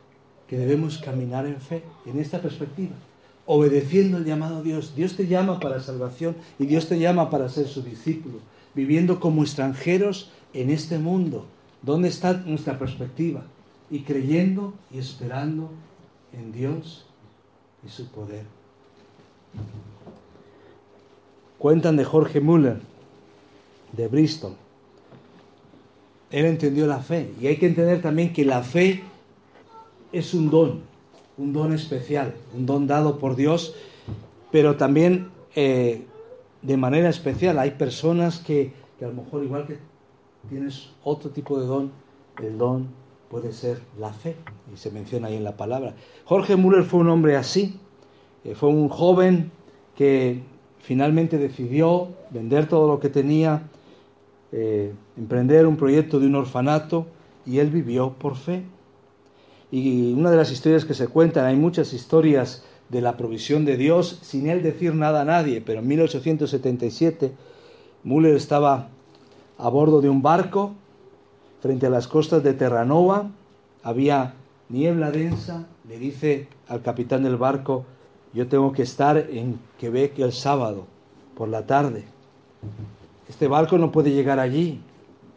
[0.47, 2.95] que debemos caminar en fe, en esta perspectiva,
[3.45, 4.93] obedeciendo el llamado a Dios.
[4.95, 8.39] Dios te llama para salvación y Dios te llama para ser su discípulo,
[8.75, 11.45] viviendo como extranjeros en este mundo.
[11.81, 13.43] ¿Dónde está nuestra perspectiva?
[13.91, 15.69] y creyendo y esperando
[16.33, 17.05] en Dios
[17.85, 18.45] y su poder.
[21.57, 22.79] Cuentan de Jorge Müller,
[23.93, 24.55] de Bristol.
[26.31, 29.03] Él entendió la fe y hay que entender también que la fe
[30.11, 30.81] es un don,
[31.37, 33.75] un don especial, un don dado por Dios,
[34.51, 36.05] pero también eh,
[36.61, 37.57] de manera especial.
[37.59, 39.77] Hay personas que, que a lo mejor igual que
[40.49, 41.91] tienes otro tipo de don,
[42.41, 42.87] el don
[43.29, 44.35] puede ser la fe,
[44.73, 45.93] y se menciona ahí en la palabra.
[46.25, 47.79] Jorge Müller fue un hombre así,
[48.43, 49.51] eh, fue un joven
[49.95, 50.41] que
[50.79, 53.63] finalmente decidió vender todo lo que tenía,
[54.51, 57.07] eh, emprender un proyecto de un orfanato,
[57.45, 58.63] y él vivió por fe.
[59.71, 63.77] Y una de las historias que se cuentan, hay muchas historias de la provisión de
[63.77, 67.31] Dios sin él decir nada a nadie, pero en 1877
[68.03, 68.89] Müller estaba
[69.57, 70.73] a bordo de un barco
[71.61, 73.29] frente a las costas de Terranova
[73.83, 74.33] había
[74.69, 77.85] niebla densa, le dice al capitán del barco,
[78.33, 80.85] yo tengo que estar en Quebec el sábado
[81.35, 82.05] por la tarde.
[83.29, 84.81] Este barco no puede llegar allí,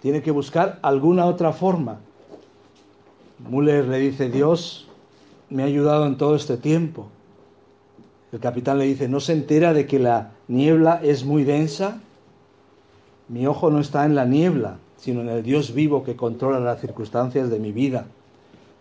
[0.01, 2.01] tiene que buscar alguna otra forma.
[3.51, 4.89] Müller le dice, Dios
[5.51, 7.09] me ha ayudado en todo este tiempo.
[8.33, 12.01] El capitán le dice, ¿no se entera de que la niebla es muy densa?
[13.29, 16.81] Mi ojo no está en la niebla, sino en el Dios vivo que controla las
[16.81, 18.07] circunstancias de mi vida.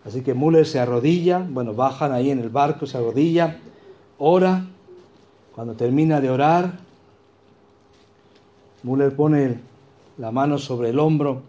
[0.06, 3.58] Así que Müller se arrodilla, bueno, bajan ahí en el barco, se arrodilla,
[4.16, 4.64] ora.
[5.54, 6.72] Cuando termina de orar,
[8.82, 9.60] Müller pone
[10.18, 11.42] la mano sobre el hombro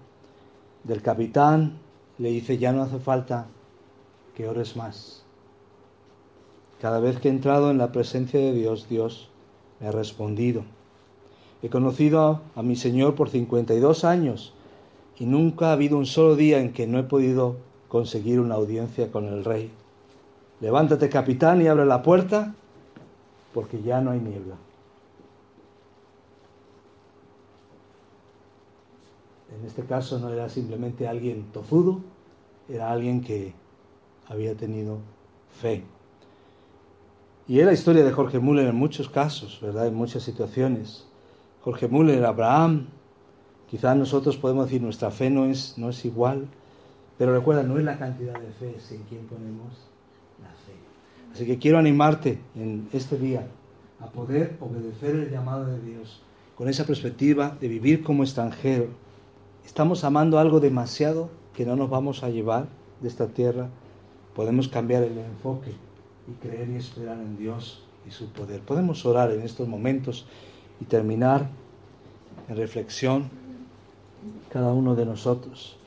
[0.84, 1.80] del capitán,
[2.18, 3.48] le dice, ya no hace falta
[4.36, 5.24] que ores más.
[6.82, 9.30] Cada vez que he entrado en la presencia de Dios, Dios
[9.80, 10.64] me ha respondido.
[11.62, 14.54] He conocido a mi Señor por 52 años
[15.18, 17.56] y nunca ha habido un solo día en que no he podido
[17.88, 19.72] conseguir una audiencia con el rey.
[20.60, 22.54] Levántate, capitán, y abre la puerta,
[23.54, 24.56] porque ya no hay niebla.
[29.60, 32.02] En este caso no era simplemente alguien tozudo,
[32.70, 33.54] era alguien que
[34.28, 35.00] había tenido
[35.60, 35.84] fe.
[37.48, 39.88] Y es la historia de Jorge Müller en muchos casos, ¿verdad?
[39.88, 41.06] En muchas situaciones.
[41.62, 42.88] Jorge Müller, Abraham,
[43.70, 46.48] quizás nosotros podemos decir nuestra fe no es, no es igual,
[47.18, 49.90] pero recuerda, no es la cantidad de fe, es en quién ponemos
[50.42, 50.74] la fe.
[51.34, 53.48] Así que quiero animarte en este día
[54.00, 56.22] a poder obedecer el llamado de Dios
[56.56, 58.88] con esa perspectiva de vivir como extranjero.
[59.66, 62.68] Estamos amando algo demasiado que no nos vamos a llevar
[63.02, 63.70] de esta tierra.
[64.36, 65.72] Podemos cambiar el enfoque
[66.28, 68.60] y creer y esperar en Dios y su poder.
[68.62, 70.26] Podemos orar en estos momentos
[70.82, 71.50] y terminar
[72.50, 73.30] en reflexión
[74.52, 75.78] cada uno de nosotros.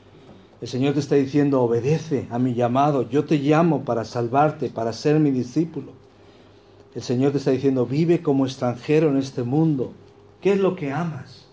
[0.59, 4.91] El Señor te está diciendo, obedece a mi llamado, yo te llamo para salvarte, para
[4.91, 5.91] ser mi discípulo.
[6.95, 9.93] El Señor te está diciendo, vive como extranjero en este mundo.
[10.41, 11.45] ¿Qué es lo que amas?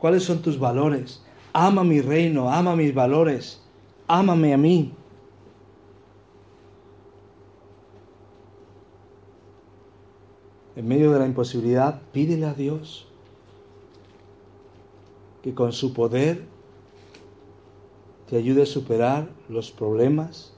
[0.00, 1.22] ¿Cuáles son tus valores?
[1.52, 3.60] Ama mi reino, ama mis valores,
[4.06, 4.94] ámame a mí.
[10.76, 13.06] En medio de la imposibilidad, pídele a Dios
[15.42, 16.44] que con su poder
[18.28, 20.54] te ayude a superar los problemas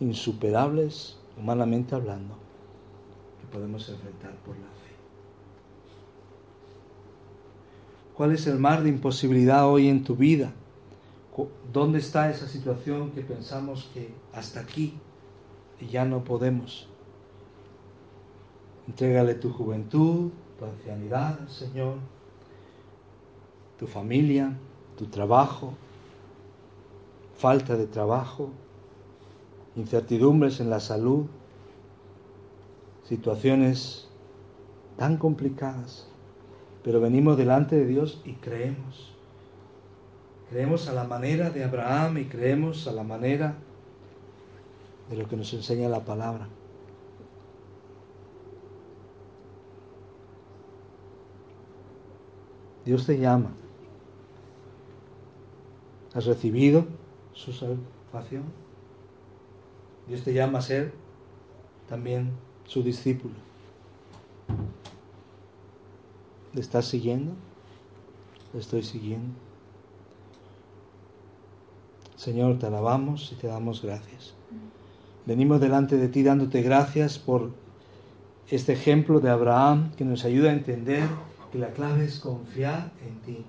[0.00, 2.34] insuperables, humanamente hablando,
[3.40, 4.94] que podemos enfrentar por la fe.
[8.22, 10.52] ¿Cuál es el mar de imposibilidad hoy en tu vida?
[11.72, 14.94] ¿Dónde está esa situación que pensamos que hasta aquí
[15.90, 16.86] ya no podemos?
[18.86, 21.96] Entrégale tu juventud, tu ancianidad Señor,
[23.76, 24.56] tu familia,
[24.96, 25.74] tu trabajo,
[27.36, 28.50] falta de trabajo,
[29.74, 31.26] incertidumbres en la salud,
[33.02, 34.06] situaciones
[34.96, 36.06] tan complicadas,
[36.82, 39.12] pero venimos delante de Dios y creemos.
[40.50, 43.54] Creemos a la manera de Abraham y creemos a la manera
[45.08, 46.48] de lo que nos enseña la palabra.
[52.84, 53.52] Dios te llama.
[56.14, 56.84] ¿Has recibido
[57.32, 58.44] su salvación?
[60.08, 60.92] Dios te llama a ser
[61.88, 62.32] también
[62.64, 63.51] su discípulo.
[66.54, 67.32] ¿Le estás siguiendo?
[68.52, 69.34] ¿Le estoy siguiendo?
[72.16, 74.34] Señor, te alabamos y te damos gracias.
[75.24, 77.50] Venimos delante de ti dándote gracias por
[78.48, 81.08] este ejemplo de Abraham que nos ayuda a entender
[81.50, 83.44] que la clave es confiar en ti.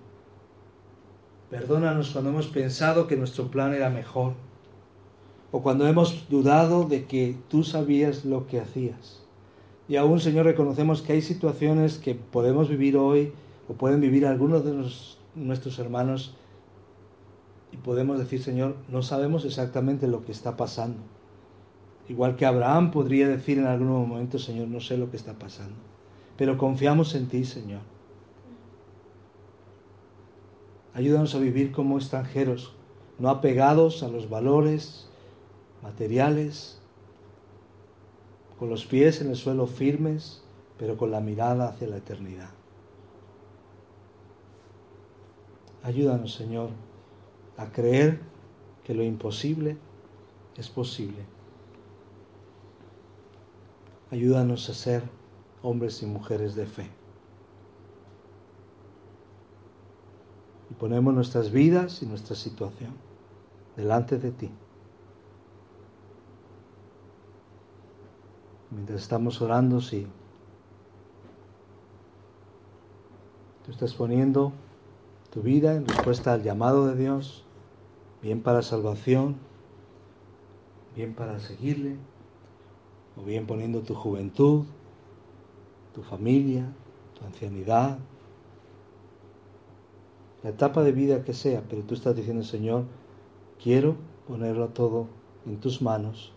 [1.49, 4.34] Perdónanos cuando hemos pensado que nuestro plan era mejor
[5.51, 9.22] o cuando hemos dudado de que tú sabías lo que hacías.
[9.88, 13.34] Y aún, Señor, reconocemos que hay situaciones que podemos vivir hoy
[13.68, 14.74] o pueden vivir algunos de
[15.36, 16.36] nuestros hermanos
[17.72, 21.00] y podemos decir, Señor, no sabemos exactamente lo que está pasando.
[22.08, 25.76] Igual que Abraham podría decir en algún momento, Señor, no sé lo que está pasando.
[26.38, 27.82] Pero confiamos en ti, Señor.
[30.94, 32.76] Ayúdanos a vivir como extranjeros,
[33.18, 35.10] no apegados a los valores
[35.82, 36.80] materiales,
[38.58, 40.43] con los pies en el suelo firmes,
[40.78, 42.49] pero con la mirada hacia la eternidad.
[45.84, 46.70] Ayúdanos, Señor,
[47.58, 48.20] a creer
[48.84, 49.78] que lo imposible
[50.58, 51.26] es posible.
[54.12, 55.04] Ayúdanos a ser
[55.62, 56.89] hombres y mujeres de fe.
[60.74, 62.93] y ponemos nuestras vidas y nuestra situación
[63.76, 64.49] delante de ti.
[68.74, 70.07] Mientras estamos orando, sí.
[73.65, 74.51] Tú estás poniendo
[75.32, 77.43] tu vida en respuesta al llamado de Dios,
[78.21, 79.38] bien para salvación,
[80.95, 81.97] bien para seguirle,
[83.15, 84.65] o bien poniendo tu juventud,
[85.93, 86.67] tu familia,
[87.17, 87.99] tu ancianidad,
[90.43, 92.84] la etapa de vida que sea, pero tú estás diciendo, Señor,
[93.61, 93.95] quiero
[94.28, 95.07] ponerlo todo
[95.45, 96.33] en tus manos,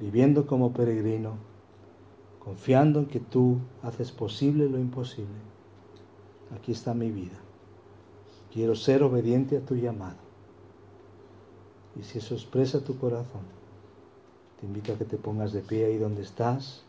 [0.00, 1.34] viviendo como peregrino,
[2.42, 5.38] confiando en que tú haces posible lo imposible.
[6.56, 7.38] Aquí está mi vida.
[8.52, 10.16] Quiero ser obediente a tu llamado.
[11.98, 13.42] Y si eso expresa tu corazón,
[14.58, 16.82] te invito a que te pongas de pie ahí donde estás.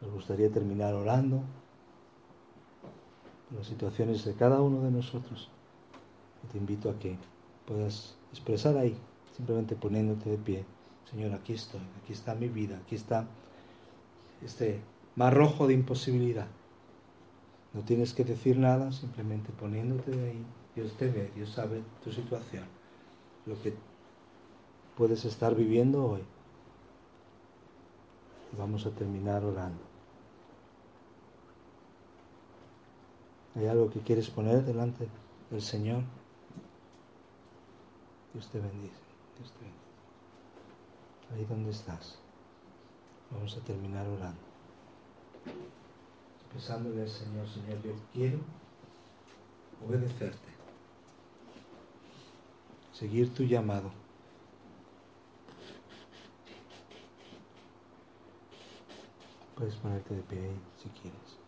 [0.00, 1.42] Nos gustaría terminar orando
[3.48, 5.50] por las situaciones de cada uno de nosotros.
[6.50, 7.16] Te invito a que
[7.66, 8.96] puedas expresar ahí,
[9.36, 10.64] simplemente poniéndote de pie.
[11.14, 13.24] Señor, aquí estoy, aquí está mi vida, aquí está
[14.42, 14.80] este
[15.14, 16.48] mar rojo de imposibilidad.
[17.72, 20.46] No tienes que decir nada, simplemente poniéndote de ahí.
[20.74, 22.64] Dios te ve, Dios sabe tu situación,
[23.46, 23.74] lo que
[24.96, 26.22] puedes estar viviendo hoy.
[28.58, 29.82] Vamos a terminar orando.
[33.54, 35.06] ¿Hay algo que quieres poner delante
[35.48, 36.02] del Señor?
[38.32, 38.98] Dios te bendice.
[39.38, 39.83] Dios te bendice.
[41.34, 42.18] Ahí donde estás.
[43.30, 44.40] Vamos a terminar orando.
[46.44, 48.38] Expresándole al Señor, Señor, yo quiero
[49.84, 50.48] obedecerte.
[52.92, 53.90] Seguir tu llamado.
[59.56, 61.38] Puedes ponerte de pie si quieres.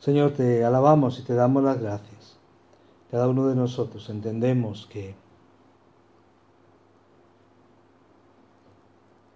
[0.00, 2.36] Señor, te alabamos y te damos las gracias.
[3.10, 5.14] Cada uno de nosotros entendemos que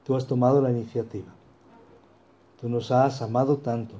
[0.06, 1.34] tú has tomado la iniciativa.
[2.60, 3.96] Tú nos has amado tanto.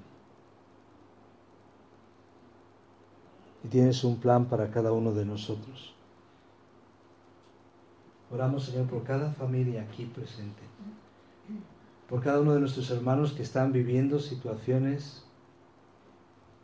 [3.64, 5.94] Y tienes un plan para cada uno de nosotros.
[8.30, 10.62] Oramos, Señor, por cada familia aquí presente.
[12.08, 15.24] Por cada uno de nuestros hermanos que están viviendo situaciones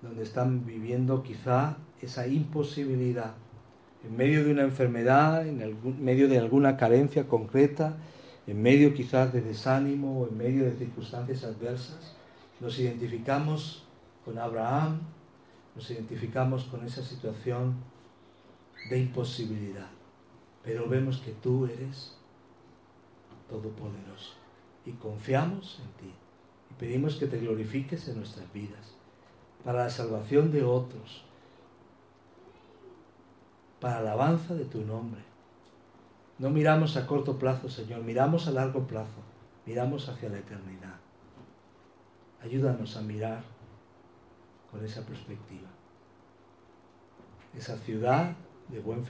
[0.03, 3.35] donde están viviendo quizá esa imposibilidad,
[4.05, 7.97] en medio de una enfermedad, en medio de alguna carencia concreta,
[8.47, 12.15] en medio quizás de desánimo o en medio de circunstancias adversas,
[12.61, 13.85] nos identificamos
[14.25, 15.01] con Abraham,
[15.75, 17.75] nos identificamos con esa situación
[18.91, 19.89] de imposibilidad,
[20.63, 22.17] pero vemos que tú eres
[23.49, 24.35] todopoderoso
[24.85, 26.15] y confiamos en ti
[26.71, 28.95] y pedimos que te glorifiques en nuestras vidas
[29.65, 31.25] para la salvación de otros,
[33.81, 35.32] para la alabanza de tu nombre.
[36.39, 39.21] No miramos a corto plazo, Señor, miramos a largo plazo,
[39.67, 40.97] miramos hacia la eternidad.
[42.43, 43.45] Ayúdanos a mirar
[44.71, 45.69] con esa perspectiva.
[47.57, 48.35] Esa ciudad
[48.69, 49.05] de buen,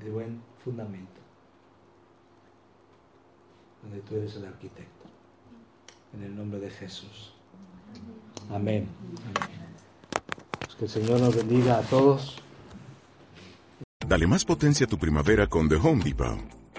[0.00, 1.20] de buen fundamento,
[3.82, 5.06] donde tú eres el arquitecto.
[6.12, 7.32] En el nombre de Jesús.
[8.50, 8.88] Amén.
[10.60, 12.42] Pues que el Señor nos bendiga a todos.
[14.06, 16.55] Dale más potencia a tu primavera con The Home Depot.